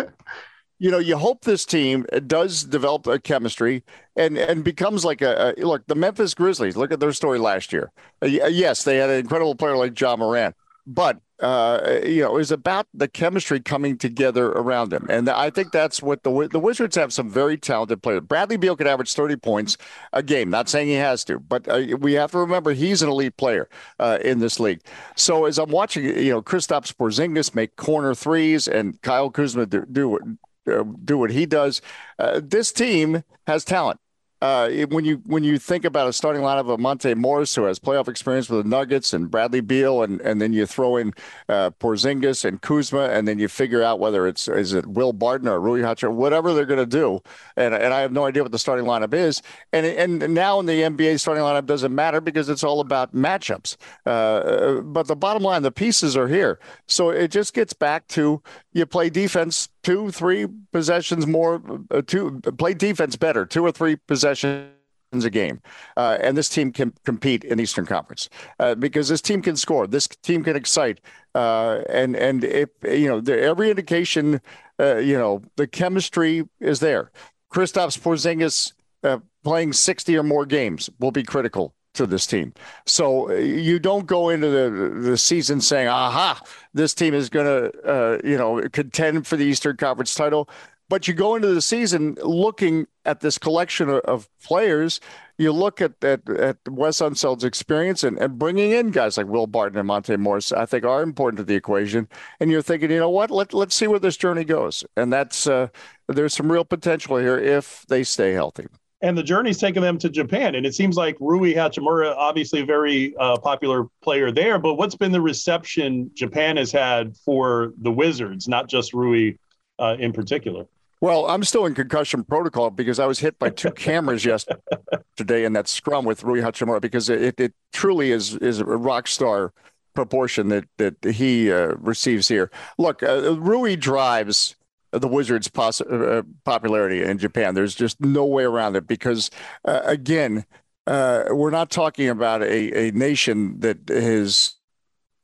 you 0.81 0.89
know, 0.89 0.97
you 0.97 1.15
hope 1.15 1.43
this 1.43 1.63
team 1.63 2.07
does 2.25 2.63
develop 2.63 3.05
a 3.05 3.19
chemistry 3.19 3.83
and 4.15 4.35
and 4.35 4.63
becomes 4.63 5.05
like 5.05 5.21
a, 5.21 5.53
a 5.55 5.63
look. 5.63 5.85
The 5.85 5.93
Memphis 5.93 6.33
Grizzlies. 6.33 6.75
Look 6.75 6.91
at 6.91 6.99
their 6.99 7.13
story 7.13 7.37
last 7.37 7.71
year. 7.71 7.91
Uh, 8.19 8.25
yes, 8.25 8.83
they 8.83 8.97
had 8.97 9.11
an 9.11 9.19
incredible 9.19 9.53
player 9.53 9.77
like 9.77 9.99
Ja 9.99 10.15
Morant, 10.15 10.55
but 10.87 11.21
uh, 11.39 11.99
you 12.03 12.23
know, 12.23 12.29
it 12.29 12.33
was 12.33 12.51
about 12.51 12.87
the 12.95 13.07
chemistry 13.07 13.59
coming 13.59 13.95
together 13.95 14.47
around 14.47 14.91
him, 14.91 15.05
and 15.07 15.29
I 15.29 15.51
think 15.51 15.71
that's 15.71 16.01
what 16.01 16.23
the 16.23 16.49
the 16.51 16.59
Wizards 16.59 16.95
have 16.95 17.13
some 17.13 17.29
very 17.29 17.57
talented 17.57 18.01
players. 18.01 18.21
Bradley 18.21 18.57
Beal 18.57 18.75
could 18.75 18.87
average 18.87 19.13
thirty 19.13 19.35
points 19.35 19.77
a 20.13 20.23
game. 20.23 20.49
Not 20.49 20.67
saying 20.67 20.87
he 20.87 20.95
has 20.95 21.23
to, 21.25 21.39
but 21.39 21.67
uh, 21.67 21.95
we 21.99 22.13
have 22.13 22.31
to 22.31 22.39
remember 22.39 22.73
he's 22.73 23.03
an 23.03 23.09
elite 23.09 23.37
player 23.37 23.69
uh, 23.99 24.17
in 24.25 24.39
this 24.39 24.59
league. 24.59 24.81
So 25.15 25.45
as 25.45 25.59
I'm 25.59 25.69
watching, 25.69 26.05
you 26.05 26.31
know, 26.31 26.41
Kristaps 26.41 26.91
Porzingis 26.91 27.53
make 27.53 27.75
corner 27.75 28.15
threes 28.15 28.67
and 28.67 28.99
Kyle 29.03 29.29
Kuzma 29.29 29.67
do, 29.67 29.85
do 29.85 30.37
uh, 30.67 30.83
do 31.03 31.17
what 31.17 31.31
he 31.31 31.45
does. 31.45 31.81
Uh, 32.19 32.41
this 32.43 32.71
team 32.71 33.23
has 33.47 33.63
talent. 33.63 33.99
Uh, 34.41 34.69
when 34.89 35.05
you 35.05 35.21
when 35.27 35.43
you 35.43 35.59
think 35.59 35.85
about 35.85 36.07
a 36.07 36.13
starting 36.13 36.41
lineup 36.41 36.67
of 36.67 36.79
Monte 36.79 37.13
Morris, 37.13 37.53
who 37.53 37.65
has 37.65 37.77
playoff 37.77 38.07
experience 38.07 38.49
with 38.49 38.63
the 38.63 38.69
Nuggets, 38.69 39.13
and 39.13 39.29
Bradley 39.29 39.61
Beal, 39.61 40.01
and 40.01 40.19
and 40.21 40.41
then 40.41 40.51
you 40.51 40.65
throw 40.65 40.97
in 40.97 41.13
uh, 41.47 41.69
Porzingis 41.69 42.43
and 42.43 42.59
Kuzma, 42.59 43.09
and 43.09 43.27
then 43.27 43.37
you 43.37 43.47
figure 43.47 43.83
out 43.83 43.99
whether 43.99 44.25
it's 44.25 44.47
is 44.47 44.73
it 44.73 44.87
Will 44.87 45.13
Barton 45.13 45.47
or 45.47 45.59
Rui 45.59 45.81
Hachimura, 45.81 46.13
whatever 46.13 46.55
they're 46.55 46.65
going 46.65 46.79
to 46.79 46.87
do, 46.87 47.21
and 47.55 47.75
and 47.75 47.93
I 47.93 47.99
have 47.99 48.11
no 48.11 48.25
idea 48.25 48.41
what 48.41 48.51
the 48.51 48.57
starting 48.57 48.85
lineup 48.85 49.13
is, 49.13 49.43
and 49.73 49.85
and 49.85 50.33
now 50.33 50.59
in 50.59 50.65
the 50.65 50.81
NBA 50.81 51.19
starting 51.19 51.43
lineup 51.43 51.67
doesn't 51.67 51.93
matter 51.93 52.19
because 52.19 52.49
it's 52.49 52.63
all 52.63 52.79
about 52.79 53.13
matchups. 53.13 53.77
Uh, 54.07 54.81
but 54.81 55.05
the 55.05 55.15
bottom 55.15 55.43
line, 55.43 55.61
the 55.61 55.71
pieces 55.71 56.17
are 56.17 56.27
here, 56.27 56.57
so 56.87 57.11
it 57.11 57.29
just 57.29 57.53
gets 57.53 57.73
back 57.73 58.07
to 58.07 58.41
you 58.73 58.85
play 58.85 59.09
defense 59.09 59.69
two, 59.83 60.11
three 60.11 60.47
possessions 60.71 61.27
more, 61.27 61.61
uh, 61.91 62.01
two 62.05 62.39
play 62.57 62.73
defense 62.73 63.15
better, 63.15 63.45
two 63.45 63.63
or 63.63 63.71
three 63.71 63.95
possessions 63.95 64.71
a 65.13 65.29
game, 65.29 65.61
uh, 65.97 66.17
and 66.21 66.37
this 66.37 66.47
team 66.47 66.71
can 66.71 66.93
compete 67.03 67.43
in 67.43 67.59
Eastern 67.59 67.85
Conference 67.85 68.29
uh, 68.59 68.75
because 68.75 69.09
this 69.09 69.21
team 69.21 69.41
can 69.41 69.57
score, 69.57 69.85
this 69.85 70.07
team 70.07 70.41
can 70.41 70.55
excite, 70.55 71.01
uh, 71.35 71.81
and 71.89 72.15
and 72.15 72.45
if 72.45 72.69
you 72.83 73.07
know 73.07 73.33
every 73.33 73.69
indication, 73.69 74.39
uh, 74.79 74.97
you 74.97 75.17
know 75.17 75.41
the 75.57 75.67
chemistry 75.67 76.47
is 76.61 76.79
there. 76.79 77.11
Kristaps 77.53 77.99
Porzingis 77.99 78.71
uh, 79.03 79.19
playing 79.43 79.73
sixty 79.73 80.17
or 80.17 80.23
more 80.23 80.45
games 80.45 80.89
will 80.99 81.11
be 81.11 81.23
critical 81.23 81.73
to 81.93 82.05
this 82.05 82.25
team. 82.25 82.53
So 82.85 83.29
uh, 83.29 83.33
you 83.35 83.79
don't 83.79 84.05
go 84.05 84.29
into 84.29 84.49
the 84.49 84.89
the 84.99 85.17
season 85.17 85.61
saying, 85.61 85.87
"Aha, 85.87 86.41
this 86.73 86.93
team 86.93 87.13
is 87.13 87.29
going 87.29 87.45
to 87.45 87.81
uh, 87.87 88.17
you 88.23 88.37
know 88.37 88.61
contend 88.71 89.27
for 89.27 89.37
the 89.37 89.45
Eastern 89.45 89.77
Conference 89.77 90.15
title." 90.15 90.49
But 90.89 91.07
you 91.07 91.13
go 91.13 91.35
into 91.35 91.47
the 91.47 91.61
season 91.61 92.17
looking 92.21 92.85
at 93.05 93.21
this 93.21 93.37
collection 93.37 93.87
of, 93.87 94.01
of 94.01 94.29
players. 94.43 94.99
You 95.37 95.53
look 95.53 95.79
at 95.79 96.03
at, 96.03 96.29
at 96.29 96.57
Wes 96.67 96.99
Unseld's 96.99 97.45
experience 97.45 98.03
and, 98.03 98.17
and 98.17 98.37
bringing 98.37 98.71
in 98.71 98.91
guys 98.91 99.17
like 99.17 99.27
Will 99.27 99.47
Barton 99.47 99.77
and 99.77 99.87
Monte 99.87 100.17
Morris, 100.17 100.51
I 100.51 100.65
think, 100.65 100.83
are 100.83 101.01
important 101.01 101.37
to 101.37 101.45
the 101.45 101.55
equation. 101.55 102.09
And 102.41 102.51
you're 102.51 102.61
thinking, 102.61 102.91
you 102.91 102.99
know 102.99 103.09
what? 103.09 103.31
Let 103.31 103.53
let's 103.53 103.75
see 103.75 103.87
where 103.87 103.99
this 103.99 104.17
journey 104.17 104.43
goes. 104.43 104.83
And 104.97 105.13
that's 105.13 105.47
uh, 105.47 105.69
there's 106.09 106.33
some 106.33 106.51
real 106.51 106.65
potential 106.65 107.17
here 107.17 107.37
if 107.37 107.85
they 107.87 108.03
stay 108.03 108.33
healthy. 108.33 108.67
And 109.01 109.17
the 109.17 109.23
journey's 109.23 109.57
taken 109.57 109.81
them 109.81 109.97
to 109.97 110.09
Japan. 110.09 110.55
And 110.55 110.65
it 110.65 110.75
seems 110.75 110.95
like 110.95 111.17
Rui 111.19 111.53
Hachimura, 111.53 112.15
obviously 112.15 112.61
a 112.61 112.65
very 112.65 113.15
uh, 113.17 113.37
popular 113.37 113.87
player 114.01 114.31
there. 114.31 114.59
But 114.59 114.75
what's 114.75 114.95
been 114.95 115.11
the 115.11 115.21
reception 115.21 116.11
Japan 116.13 116.57
has 116.57 116.71
had 116.71 117.17
for 117.17 117.73
the 117.79 117.91
Wizards, 117.91 118.47
not 118.47 118.69
just 118.69 118.93
Rui 118.93 119.33
uh, 119.79 119.95
in 119.99 120.13
particular? 120.13 120.67
Well, 121.01 121.25
I'm 121.25 121.43
still 121.43 121.65
in 121.65 121.73
concussion 121.73 122.23
protocol 122.23 122.69
because 122.69 122.99
I 122.99 123.07
was 123.07 123.19
hit 123.19 123.39
by 123.39 123.49
two 123.49 123.71
cameras 123.75 124.23
yesterday 124.23 125.45
in 125.45 125.53
that 125.53 125.67
scrum 125.67 126.05
with 126.05 126.23
Rui 126.23 126.41
Hachimura 126.41 126.79
because 126.79 127.09
it, 127.09 127.39
it 127.39 127.53
truly 127.73 128.11
is 128.11 128.35
is 128.35 128.59
a 128.59 128.65
rock 128.65 129.07
star 129.07 129.51
proportion 129.95 130.49
that 130.49 130.65
that 130.77 131.03
he 131.03 131.51
uh, 131.51 131.73
receives 131.79 132.27
here. 132.27 132.51
Look, 132.77 133.01
uh, 133.01 133.35
Rui 133.39 133.75
drives 133.75 134.55
the 134.91 135.07
Wizards' 135.07 135.47
poss- 135.47 135.81
uh, 135.81 136.21
popularity 136.43 137.03
in 137.03 137.17
Japan. 137.17 137.55
There's 137.55 137.75
just 137.75 137.99
no 138.01 138.25
way 138.25 138.43
around 138.43 138.75
it 138.75 138.87
because, 138.87 139.29
uh, 139.65 139.81
again, 139.85 140.45
uh, 140.87 141.25
we're 141.29 141.51
not 141.51 141.69
talking 141.69 142.09
about 142.09 142.41
a, 142.41 142.87
a 142.87 142.91
nation 142.91 143.59
that 143.59 143.87
has 143.89 144.55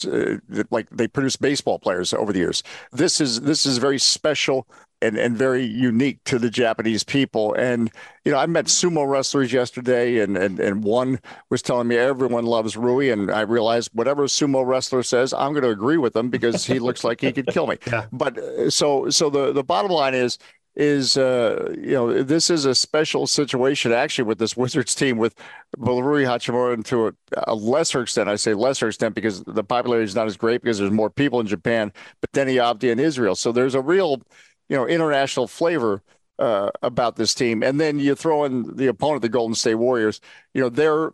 uh, 0.06 0.36
like 0.70 0.90
they 0.92 1.08
produce 1.08 1.36
baseball 1.36 1.80
players 1.80 2.14
over 2.14 2.32
the 2.32 2.40
years. 2.40 2.62
This 2.92 3.20
is 3.20 3.42
this 3.42 3.66
is 3.66 3.78
very 3.80 4.00
special 4.00 4.68
and 5.02 5.18
and 5.18 5.38
very 5.38 5.64
unique 5.64 6.24
to 6.26 6.40
the 6.40 6.50
Japanese 6.50 7.04
people. 7.04 7.54
And 7.54 7.92
you 8.26 8.32
know, 8.32 8.38
I 8.38 8.46
met 8.46 8.66
sumo 8.66 9.08
wrestlers 9.08 9.54
yesterday, 9.54 10.20
and 10.20 10.38
and 10.38 10.60
and 10.60 10.84
one 10.84 11.20
was 11.50 11.62
telling 11.62 11.88
me 11.88 11.98
everyone 11.98 12.46
loves 12.46 12.76
Rui, 12.76 13.10
and 13.10 13.32
I 13.32 13.42
realized 13.42 13.92
whatever 13.94 14.24
sumo 14.24 14.66
wrestler 14.66 15.04
says, 15.04 15.34
I'm 15.34 15.54
going 15.54 15.64
to 15.64 15.70
agree 15.70 15.98
with 15.98 16.16
him 16.16 16.30
because 16.30 16.66
he 16.66 16.80
looks 16.80 17.04
like 17.04 17.22
he 17.22 17.32
could 17.32 17.48
kill 17.48 17.68
me. 17.68 17.78
Yeah. 17.88 18.06
But 18.12 18.38
uh, 18.38 18.70
so 18.70 19.10
so 19.10 19.30
the 19.30 19.54
the 19.54 19.64
bottom 19.64 19.92
line 19.92 20.14
is. 20.14 20.38
is 20.76 21.18
uh, 21.18 21.74
you 21.76 21.94
know 21.94 22.22
this 22.22 22.52
is 22.52 22.66
a 22.66 22.76
special 22.76 23.26
situation 23.26 23.92
actually 23.92 24.26
with 24.26 24.38
this 24.38 24.56
Wizards 24.56 24.94
team 24.94 25.18
with 25.18 25.34
Rui 25.78 26.24
Hachimura 26.24 26.74
and 26.74 26.86
to 26.86 27.08
a, 27.08 27.14
a, 27.48 27.56
lesser 27.56 28.02
extent 28.04 28.30
I 28.30 28.36
say 28.36 28.54
lesser 28.54 28.88
extent 28.88 29.16
because 29.16 29.44
the 29.46 29.64
popularity 29.64 30.06
is 30.06 30.14
not 30.14 30.28
as 30.28 30.38
great 30.38 30.62
because 30.62 30.78
there's 30.78 30.92
more 30.92 31.10
people 31.10 31.40
in 31.40 31.48
Japan 31.48 31.92
but 32.22 32.32
Deni 32.32 32.58
Avdija 32.62 32.92
in 32.92 33.00
Israel 33.00 33.36
so 33.36 33.52
there's 33.52 33.74
a 33.74 33.82
real 33.82 34.22
you 34.70 34.76
know 34.76 34.88
international 34.88 35.48
flavor 35.48 36.02
uh, 36.40 36.70
about 36.84 37.16
this 37.16 37.34
team 37.34 37.64
and 37.64 37.80
then 37.80 38.00
you 38.00 38.14
throw 38.16 38.44
in 38.44 38.76
the 38.76 38.88
opponent 38.88 39.22
the 39.22 39.30
Golden 39.30 39.56
State 39.56 39.76
Warriors 39.76 40.22
you 40.54 40.62
know 40.62 40.70
they're 40.70 41.12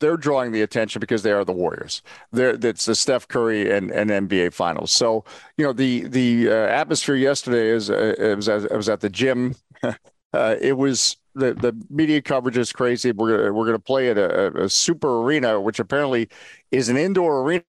they're 0.00 0.16
drawing 0.16 0.52
the 0.52 0.62
attention 0.62 1.00
because 1.00 1.22
they 1.22 1.32
are 1.32 1.44
the 1.44 1.52
Warriors. 1.52 2.02
They're, 2.32 2.58
it's 2.62 2.84
the 2.84 2.94
Steph 2.94 3.26
Curry 3.28 3.74
and, 3.74 3.90
and 3.90 4.10
NBA 4.10 4.52
Finals. 4.52 4.92
So 4.92 5.24
you 5.56 5.64
know 5.64 5.72
the 5.72 6.06
the 6.08 6.48
uh, 6.48 6.52
atmosphere 6.52 7.14
yesterday 7.14 7.68
is 7.68 7.90
uh, 7.90 8.14
it 8.18 8.36
was 8.36 8.48
at, 8.48 8.64
it 8.64 8.76
was 8.76 8.88
at 8.88 9.00
the 9.00 9.08
gym. 9.08 9.54
uh, 9.82 10.56
it 10.60 10.76
was 10.76 11.16
the 11.34 11.54
the 11.54 11.74
media 11.90 12.20
coverage 12.20 12.58
is 12.58 12.72
crazy. 12.72 13.12
We're 13.12 13.52
we're 13.52 13.64
going 13.64 13.78
to 13.78 13.82
play 13.82 14.10
at 14.10 14.18
a, 14.18 14.64
a, 14.64 14.68
super 14.68 15.22
arena, 15.22 15.60
which 15.60 15.78
apparently 15.78 16.28
is 16.70 16.88
an 16.88 16.96
indoor 16.96 17.42
arena. 17.42 17.64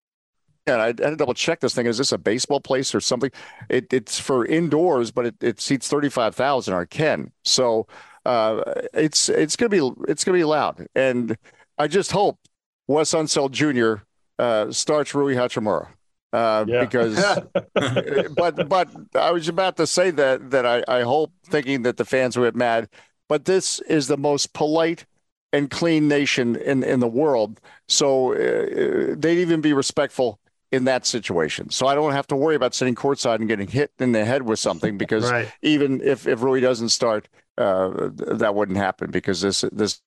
And 0.68 0.82
I, 0.82 0.86
I 0.86 0.88
had 0.88 0.98
to 0.98 1.16
double 1.16 1.36
check 1.36 1.60
this 1.60 1.76
thing. 1.76 1.86
Is 1.86 2.00
this 2.00 2.12
a 2.12 2.18
baseball 2.18 2.60
place 2.60 2.96
or 2.96 3.02
something? 3.02 3.32
It, 3.70 3.94
it's 3.94 4.20
for 4.20 4.46
indoors, 4.46 5.12
but 5.12 5.28
it, 5.28 5.36
it 5.42 5.62
seats 5.62 5.88
thirty 5.88 6.10
five 6.10 6.36
thousand 6.36 6.74
or 6.74 6.86
Ken. 6.86 7.32
So 7.44 7.88
uh, 8.26 8.64
it's 8.94 9.30
it's 9.30 9.56
gonna 9.56 9.70
be 9.70 9.92
it's 10.08 10.24
gonna 10.24 10.38
be 10.38 10.44
loud 10.44 10.88
and 10.96 11.38
I 11.78 11.88
just 11.88 12.12
hope 12.12 12.40
Wes 12.88 13.12
Unseld 13.12 13.52
Jr. 13.52 14.04
Uh, 14.38 14.72
starts 14.72 15.14
Rui 15.14 15.36
Hachimura. 15.36 15.90
Uh, 16.34 16.66
yeah. 16.68 16.84
because 16.84 17.16
but 18.36 18.68
but 18.68 18.90
I 19.16 19.32
was 19.32 19.48
about 19.48 19.78
to 19.78 19.88
say 19.88 20.12
that 20.12 20.52
that 20.52 20.66
I, 20.66 20.84
I 20.88 21.02
hope 21.04 21.32
thinking 21.46 21.84
that 21.84 21.98
the 21.98 22.04
fans 22.04 22.36
would 22.36 22.46
get 22.46 22.56
mad, 22.56 22.90
but 23.30 23.46
this 23.46 23.80
is 23.82 24.08
the 24.08 24.18
most 24.18 24.54
polite 24.54 25.06
and 25.54 25.70
clean 25.70 26.10
nation 26.10 26.58
in 26.58 26.84
in 26.84 27.00
the 27.00 27.08
world, 27.08 27.62
so 27.88 28.34
uh, 28.34 29.16
they'd 29.18 29.40
even 29.40 29.62
be 29.62 29.72
respectful 29.72 30.40
in 30.72 30.86
that 30.86 31.06
situation. 31.06 31.70
So 31.70 31.88
I 31.88 31.96
don't 31.96 32.12
have 32.12 32.28
to 32.28 32.36
worry 32.36 32.56
about 32.56 32.74
sitting 32.74 32.96
courtside 32.96 33.36
and 33.36 33.48
getting 33.48 33.68
hit 33.68 33.92
in 34.00 34.12
the 34.12 34.26
head 34.26 34.44
with 34.44 34.60
something 34.60 34.98
because 34.98 35.32
right. 35.32 35.52
even 35.62 36.02
if 36.02 36.28
if 36.28 36.42
Rui 36.42 36.60
doesn't 36.60 36.90
start, 36.90 37.30
uh, 37.58 38.10
that 38.14 38.56
wouldn't 38.56 38.78
happen 38.78 39.12
because 39.12 39.42
this 39.42 39.62
this 39.72 40.02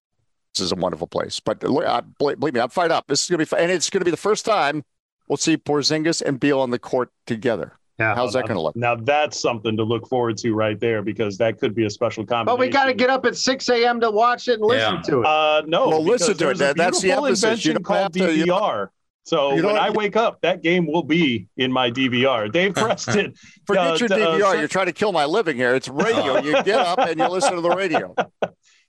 this 0.55 0.64
is 0.64 0.73
a 0.73 0.77
wonderful 0.77 1.07
place. 1.07 1.40
But 1.40 1.62
uh, 1.64 2.03
believe 2.18 2.55
me, 2.55 2.61
I'm 2.61 2.68
fired 2.68 2.92
up. 2.92 3.07
This 3.07 3.25
is 3.25 3.31
going 3.31 3.38
to 3.38 3.44
be 3.44 3.49
fun. 3.49 3.61
And 3.61 3.71
it's 3.71 3.90
going 3.90 4.01
to 4.01 4.05
be 4.05 4.11
the 4.11 4.16
first 4.16 4.44
time 4.44 4.85
we'll 5.29 5.37
see 5.37 5.57
Porzingis 5.57 6.23
and 6.23 6.40
Beal 6.40 6.61
on 6.61 6.71
the 6.71 6.79
court 6.79 7.11
together. 7.27 7.75
Yeah. 7.99 8.14
How's 8.14 8.33
that 8.35 8.47
going 8.47 8.55
to 8.55 8.61
look? 8.61 8.77
Now 8.77 8.94
that's 8.94 9.40
something 9.40 9.77
to 9.77 9.83
look 9.83 10.09
forward 10.09 10.37
to 10.38 10.53
right 10.55 10.79
there 10.79 11.03
because 11.03 11.37
that 11.38 11.59
could 11.59 11.75
be 11.75 11.85
a 11.85 11.90
special 11.90 12.25
combination. 12.25 12.57
But 12.57 12.61
we 12.61 12.68
got 12.68 12.85
to 12.85 12.94
get 12.94 13.11
up 13.11 13.27
at 13.27 13.37
6 13.37 13.68
a.m. 13.71 14.01
to 14.01 14.11
watch 14.11 14.47
it 14.47 14.55
and 14.55 14.62
listen 14.62 14.94
yeah. 14.94 15.03
to 15.03 15.21
it. 15.21 15.27
Uh, 15.27 15.62
no, 15.66 15.88
well, 15.88 16.05
listen 16.05 16.37
to 16.37 16.51
it. 16.51 16.59
That, 16.59 16.77
that's 16.77 17.01
the 17.01 17.12
emphasis. 17.12 17.64
You 17.64 17.75
called 17.81 18.12
DVR. 18.12 18.27
To, 18.27 18.37
you 18.37 18.47
know, 18.47 18.88
so 19.29 19.55
when 19.55 19.77
I 19.77 19.91
wake 19.91 20.17
up, 20.17 20.41
that 20.41 20.62
game 20.62 20.87
will 20.87 21.03
be 21.03 21.49
in 21.59 21.71
my 21.71 21.91
DVR. 21.91 22.51
Dave 22.51 22.75
Preston. 22.75 23.35
Forget 23.67 23.87
uh, 23.87 23.97
your 23.97 24.09
DVR. 24.09 24.43
Uh, 24.43 24.53
You're 24.55 24.69
trying 24.69 24.87
to 24.87 24.93
kill 24.93 25.12
my 25.12 25.27
living 25.27 25.55
here. 25.55 25.75
It's 25.75 25.87
radio. 25.87 26.38
you 26.43 26.53
get 26.62 26.79
up 26.79 26.99
and 26.99 27.21
you 27.21 27.29
listen 27.29 27.55
to 27.55 27.61
the 27.61 27.71
radio. 27.71 28.14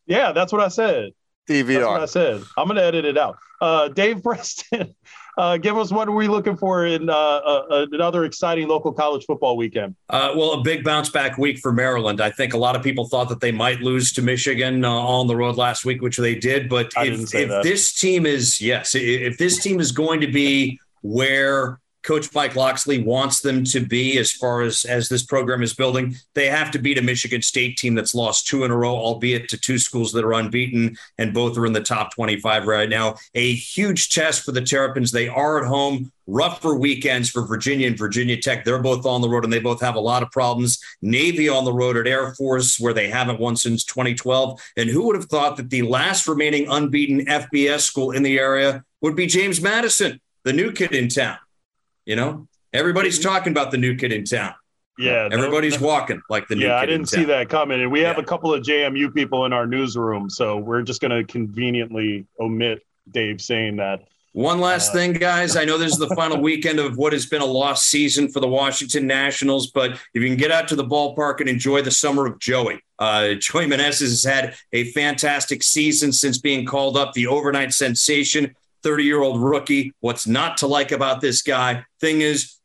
Yeah, 0.06 0.32
that's 0.32 0.52
what 0.52 0.60
I 0.60 0.70
said. 0.70 1.12
DVR. 1.48 1.68
That's 1.68 1.86
what 1.86 2.02
I 2.02 2.06
said. 2.08 2.44
I'm 2.58 2.66
going 2.66 2.78
to 2.78 2.84
edit 2.84 3.06
it 3.06 3.16
out. 3.16 3.38
Uh, 3.62 3.90
Dave 3.90 4.24
Preston, 4.24 4.96
uh, 5.40 5.58
give 5.58 5.78
us 5.78 5.90
what 5.90 6.08
are 6.10 6.12
we 6.12 6.28
looking 6.28 6.58
for 6.58 6.86
in 6.86 7.10
uh, 7.10 7.14
uh 7.14 7.86
another 7.94 8.26
exciting 8.26 8.68
local 8.68 8.92
college 8.92 9.26
football 9.26 9.56
weekend? 9.56 9.96
Uh, 10.10 10.34
well, 10.36 10.54
a 10.54 10.62
big 10.62 10.84
bounce 10.84 11.10
back 11.10 11.38
week 11.38 11.58
for 11.60 11.72
Maryland. 11.72 12.20
I 12.20 12.30
think 12.30 12.54
a 12.54 12.58
lot 12.58 12.76
of 12.76 12.84
people 12.84 13.08
thought 13.08 13.30
that 13.30 13.40
they 13.40 13.52
might 13.52 13.80
lose 13.80 14.12
to 14.14 14.22
Michigan 14.22 14.84
uh, 14.84 14.92
on 14.92 15.28
the 15.28 15.36
road 15.38 15.56
last 15.56 15.86
week, 15.86 16.02
which 16.02 16.18
they 16.18 16.36
did. 16.36 16.68
But 16.68 16.92
if, 16.98 17.34
if 17.34 17.64
this 17.64 17.94
team 17.94 18.26
is, 18.26 18.60
yes, 18.60 18.96
if 18.96 19.38
this 19.38 19.64
team 19.64 19.80
is 19.80 19.94
going 19.94 20.20
to 20.20 20.28
be 20.28 20.78
where 21.02 21.80
Coach 22.04 22.34
Mike 22.34 22.56
Locksley 22.56 23.04
wants 23.04 23.42
them 23.42 23.64
to 23.66 23.82
be 23.82 24.18
as 24.18 24.32
far 24.32 24.62
as 24.62 24.86
as 24.86 25.10
this 25.10 25.24
program 25.24 25.62
is 25.62 25.74
building. 25.74 26.16
They 26.34 26.48
have 26.48 26.72
to 26.72 26.80
beat 26.80 26.98
a 26.98 27.02
Michigan 27.02 27.42
State 27.42 27.78
team 27.78 27.96
that's 27.96 28.16
lost 28.16 28.48
two 28.48 28.64
in 28.64 28.72
a 28.72 28.78
row, 28.78 28.96
albeit 28.96 29.50
to 29.50 29.58
two 29.58 29.78
schools 29.78 30.12
that 30.14 30.24
are 30.24 30.34
unbeaten, 30.34 30.98
and 31.18 31.34
both 31.34 31.58
are 31.58 31.66
in 31.66 31.74
the 31.74 31.82
top 31.82 32.14
25 32.14 32.68
right 32.68 32.90
now. 32.90 33.16
A 33.36 33.54
huge 33.54 34.10
test 34.10 34.44
for 34.44 34.52
the 34.52 34.62
Terrapins. 34.62 35.12
They 35.12 35.28
are 35.28 35.62
at 35.62 35.68
home. 35.68 36.12
Rougher 36.28 36.76
weekends 36.76 37.30
for 37.30 37.46
Virginia 37.46 37.88
and 37.88 37.98
Virginia 37.98 38.40
Tech. 38.40 38.64
They're 38.64 38.82
both 38.82 39.04
on 39.06 39.22
the 39.22 39.30
road 39.30 39.44
and 39.44 39.52
they 39.52 39.60
both 39.60 39.82
have 39.82 39.96
a 39.96 40.00
lot 40.00 40.22
of 40.22 40.30
problems. 40.30 40.80
Navy 41.02 41.50
on 41.50 41.66
the 41.66 41.74
road 41.74 41.98
at 41.98 42.06
Air 42.06 42.36
Force, 42.36 42.80
where 42.80 42.94
they 42.94 43.10
haven't 43.10 43.40
won 43.40 43.56
since 43.56 43.84
2012. 43.84 44.62
And 44.78 44.90
who 44.90 45.08
would 45.08 45.16
have 45.16 45.26
thought 45.26 45.58
that 45.58 45.72
the 45.72 45.82
last 45.82 46.28
remaining 46.28 46.68
unbeaten 46.70 47.26
FBS 47.26 47.82
school 47.82 48.12
in 48.12 48.22
the 48.22 48.38
area 48.38 48.84
would 49.02 49.16
be 49.16 49.26
James 49.26 49.60
Madison, 49.60 50.22
the 50.44 50.54
new 50.54 50.72
kid 50.72 50.94
in 50.94 51.10
town? 51.10 51.38
You 52.10 52.16
know, 52.16 52.48
everybody's 52.74 53.20
mm-hmm. 53.20 53.30
talking 53.30 53.52
about 53.52 53.70
the 53.70 53.78
new 53.78 53.96
kid 53.96 54.12
in 54.12 54.24
town. 54.24 54.56
Yeah, 54.98 55.30
everybody's 55.32 55.80
walking 55.80 56.24
like 56.28 56.48
the 56.48 56.56
new. 56.56 56.66
Yeah, 56.66 56.78
I 56.78 56.88
didn't 56.88 57.06
see 57.06 57.24
that 57.26 57.50
coming, 57.50 57.82
and 57.82 57.92
we 57.92 58.00
have 58.00 58.18
yeah. 58.18 58.24
a 58.24 58.26
couple 58.26 58.52
of 58.52 58.64
JMU 58.64 59.14
people 59.14 59.46
in 59.46 59.54
our 59.54 59.68
newsroom, 59.68 60.28
so 60.28 60.58
we're 60.58 60.82
just 60.82 61.02
going 61.02 61.12
to 61.12 61.24
conveniently 61.32 62.26
omit 62.40 62.84
Dave 63.12 63.40
saying 63.42 63.76
that. 63.76 64.08
One 64.34 64.60
last 64.60 64.90
uh, 64.90 64.94
thing, 64.94 65.14
guys. 65.14 65.56
I 65.56 65.66
know 65.66 65.78
this 65.78 65.92
is 65.92 66.00
the 66.00 66.14
final 66.16 66.42
weekend 66.42 66.80
of 66.80 66.98
what 66.98 67.14
has 67.14 67.28
been 67.28 67.44
a 67.44 67.46
lost 67.46 67.86
season 67.86 68.28
for 68.28 68.40
the 68.40 68.48
Washington 68.48 69.06
Nationals, 69.06 69.70
but 69.70 69.92
if 69.92 70.24
you 70.24 70.28
can 70.28 70.38
get 70.38 70.50
out 70.50 70.68
to 70.70 70.76
the 70.76 70.86
ballpark 70.86 71.42
and 71.42 71.48
enjoy 71.48 71.84
the 71.84 71.92
summer 71.92 72.26
of 72.26 72.40
Joey, 72.40 72.82
uh, 72.98 73.34
Joey 73.36 73.68
Meneses 73.68 74.10
has 74.10 74.24
had 74.24 74.56
a 74.74 74.86
fantastic 74.94 75.62
season 75.62 76.12
since 76.12 76.40
being 76.40 76.66
called 76.66 76.98
up 76.98 77.14
the 77.14 77.28
overnight 77.28 77.72
sensation 77.72 78.56
30 78.84 79.04
year 79.04 79.22
old 79.22 79.42
rookie. 79.42 79.94
What's 80.00 80.28
not 80.28 80.58
to 80.58 80.68
like 80.68 80.92
about 80.92 81.22
this 81.22 81.42
guy? 81.42 81.86
Thing 82.00 82.22
is, 82.22 82.56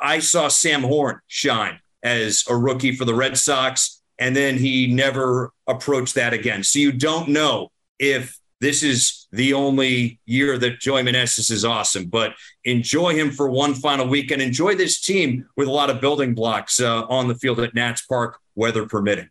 I 0.00 0.18
saw 0.18 0.48
Sam 0.48 0.82
Horn 0.82 1.20
shine 1.26 1.80
as 2.02 2.44
a 2.48 2.56
rookie 2.56 2.94
for 2.94 3.04
the 3.04 3.14
Red 3.14 3.36
Sox, 3.36 4.02
and 4.18 4.34
then 4.36 4.56
he 4.56 4.86
never 4.92 5.52
approached 5.66 6.14
that 6.14 6.32
again. 6.32 6.62
So 6.62 6.78
you 6.78 6.92
don't 6.92 7.28
know 7.28 7.70
if 7.98 8.38
this 8.60 8.82
is 8.82 9.26
the 9.32 9.52
only 9.52 10.18
year 10.24 10.56
that 10.58 10.80
Joey 10.80 11.02
Meneses 11.02 11.50
is 11.50 11.64
awesome, 11.64 12.06
but 12.06 12.34
enjoy 12.64 13.14
him 13.14 13.30
for 13.30 13.50
one 13.50 13.74
final 13.74 14.06
week 14.06 14.30
and 14.30 14.40
enjoy 14.40 14.74
this 14.74 15.00
team 15.00 15.46
with 15.56 15.68
a 15.68 15.72
lot 15.72 15.90
of 15.90 16.00
building 16.00 16.34
blocks 16.34 16.80
uh, 16.80 17.04
on 17.04 17.28
the 17.28 17.34
field 17.34 17.60
at 17.60 17.74
Nats 17.74 18.02
Park, 18.02 18.38
weather 18.54 18.86
permitting. 18.86 19.28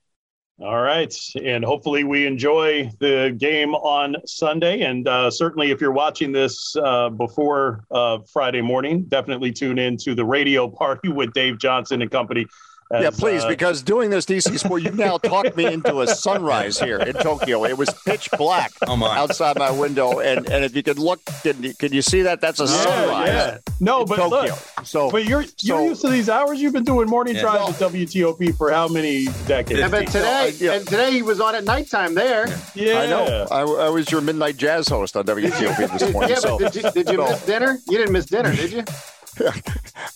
All 0.57 0.81
right. 0.81 1.13
And 1.43 1.65
hopefully 1.65 2.05
we 2.05 2.25
enjoy 2.25 2.89
the 2.99 3.35
game 3.37 3.75
on 3.75 4.15
Sunday. 4.25 4.81
And 4.81 5.05
uh, 5.05 5.29
certainly, 5.29 5.71
if 5.71 5.81
you're 5.81 5.91
watching 5.91 6.31
this 6.31 6.77
uh, 6.77 7.09
before 7.09 7.83
uh, 7.91 8.19
Friday 8.31 8.61
morning, 8.61 9.03
definitely 9.03 9.51
tune 9.51 9.77
in 9.77 9.97
to 9.97 10.15
the 10.15 10.23
radio 10.23 10.69
party 10.69 11.09
with 11.09 11.33
Dave 11.33 11.57
Johnson 11.59 12.01
and 12.01 12.09
company 12.09 12.45
as, 12.91 13.01
yeah, 13.01 13.09
please, 13.09 13.43
uh, 13.43 13.47
because 13.47 13.81
doing 13.81 14.11
this 14.11 14.25
DC 14.25 14.59
Sport, 14.59 14.83
you've 14.83 14.97
now 14.97 15.17
talked 15.17 15.57
me 15.57 15.65
into 15.65 16.01
a 16.01 16.07
sunrise 16.07 16.79
here 16.79 16.99
in 16.99 17.15
Tokyo. 17.15 17.65
It 17.65 17.75
was 17.79 17.89
pitch 18.05 18.29
black 18.37 18.71
oh 18.85 19.03
outside 19.05 19.57
my 19.57 19.71
window, 19.71 20.19
and, 20.19 20.47
and 20.47 20.63
if 20.63 20.75
you 20.75 20.83
could 20.83 20.99
look, 20.99 21.19
can 21.41 21.63
you, 21.63 21.73
can 21.73 21.91
you 21.91 22.03
see 22.03 22.21
that? 22.21 22.41
That's 22.41 22.59
a 22.59 22.65
yeah, 22.65 22.83
sunrise. 22.83 23.27
Yeah. 23.27 23.57
No, 23.79 24.05
but 24.05 24.17
Tokyo. 24.17 24.53
Look, 24.53 24.85
so, 24.85 25.09
but 25.09 25.25
you're 25.25 25.41
you're 25.61 25.79
so, 25.79 25.83
used 25.83 26.01
to 26.01 26.09
these 26.09 26.29
hours. 26.29 26.61
You've 26.61 26.73
been 26.73 26.83
doing 26.83 27.09
morning 27.09 27.33
yeah. 27.33 27.41
drives 27.41 27.81
at 27.81 27.91
WTOP 27.91 28.55
for 28.55 28.71
how 28.71 28.87
many 28.87 29.25
decades? 29.47 29.79
Yeah, 29.79 29.87
but 29.87 30.05
today, 30.05 30.53
yeah. 30.59 30.73
and 30.73 30.87
today 30.87 31.11
he 31.11 31.23
was 31.23 31.41
on 31.41 31.55
at 31.55 31.63
nighttime 31.63 32.13
there. 32.13 32.45
Yeah, 32.75 32.99
I 32.99 33.07
know. 33.07 33.47
I, 33.49 33.61
I 33.61 33.89
was 33.89 34.11
your 34.11 34.21
midnight 34.21 34.57
jazz 34.57 34.87
host 34.87 35.17
on 35.17 35.25
WTOP 35.25 35.99
this 35.99 36.13
morning. 36.13 36.29
yeah, 36.29 36.39
but 36.43 36.71
did 36.71 36.75
you, 36.75 36.91
did 36.91 37.09
you 37.09 37.15
so. 37.15 37.29
miss 37.29 37.45
dinner? 37.47 37.79
You 37.89 37.97
didn't 37.97 38.13
miss 38.13 38.27
dinner, 38.27 38.55
did 38.55 38.71
you? 38.71 38.83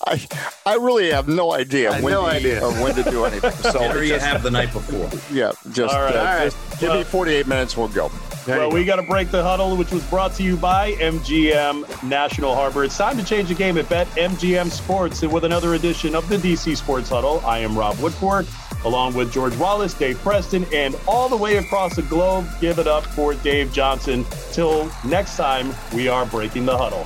I 0.05 0.27
I 0.65 0.75
really 0.75 1.11
have 1.11 1.27
no 1.27 1.53
idea 1.53 1.91
when 1.93 2.13
no 2.13 2.21
to, 2.21 2.27
idea. 2.27 2.63
or 2.63 2.71
when 2.73 2.95
to 2.95 3.03
do 3.03 3.25
anything. 3.25 3.51
So 3.69 3.79
Whatever 3.79 4.03
you 4.03 4.17
have 4.17 4.41
the 4.41 4.51
night 4.51 4.71
before. 4.73 5.09
Yeah, 5.31 5.51
just, 5.71 5.93
all 5.93 6.01
right, 6.01 6.15
uh, 6.15 6.19
all 6.19 6.25
right. 6.25 6.43
just 6.51 6.79
give 6.79 6.89
well, 6.89 6.97
me 6.99 7.03
48 7.03 7.47
minutes. 7.47 7.77
We'll 7.77 7.87
go. 7.89 8.09
There 8.45 8.57
well, 8.57 8.71
we 8.71 8.85
got 8.85 8.95
to 8.95 9.03
break 9.03 9.29
the 9.31 9.43
huddle, 9.43 9.75
which 9.75 9.91
was 9.91 10.03
brought 10.05 10.33
to 10.35 10.43
you 10.43 10.57
by 10.57 10.93
MGM 10.93 12.03
National 12.03 12.55
Harbor. 12.55 12.83
It's 12.83 12.97
time 12.97 13.17
to 13.17 13.23
change 13.23 13.49
the 13.49 13.53
game 13.53 13.77
at 13.77 13.89
Bet 13.89 14.07
MGM 14.09 14.71
Sports, 14.71 15.21
and 15.23 15.31
with 15.31 15.43
another 15.43 15.75
edition 15.75 16.15
of 16.15 16.27
the 16.29 16.37
DC 16.37 16.77
Sports 16.77 17.09
Huddle, 17.09 17.41
I 17.45 17.59
am 17.59 17.77
Rob 17.77 17.95
Woodfork, 17.97 18.47
along 18.85 19.13
with 19.13 19.31
George 19.31 19.55
Wallace, 19.57 19.93
Dave 19.93 20.17
Preston, 20.19 20.65
and 20.73 20.95
all 21.07 21.29
the 21.29 21.37
way 21.37 21.57
across 21.57 21.95
the 21.95 22.01
globe. 22.03 22.47
Give 22.59 22.79
it 22.79 22.87
up 22.87 23.05
for 23.05 23.33
Dave 23.35 23.71
Johnson. 23.73 24.25
Till 24.51 24.89
next 25.05 25.35
time, 25.37 25.75
we 25.93 26.07
are 26.07 26.25
breaking 26.25 26.65
the 26.65 26.77
huddle. 26.77 27.05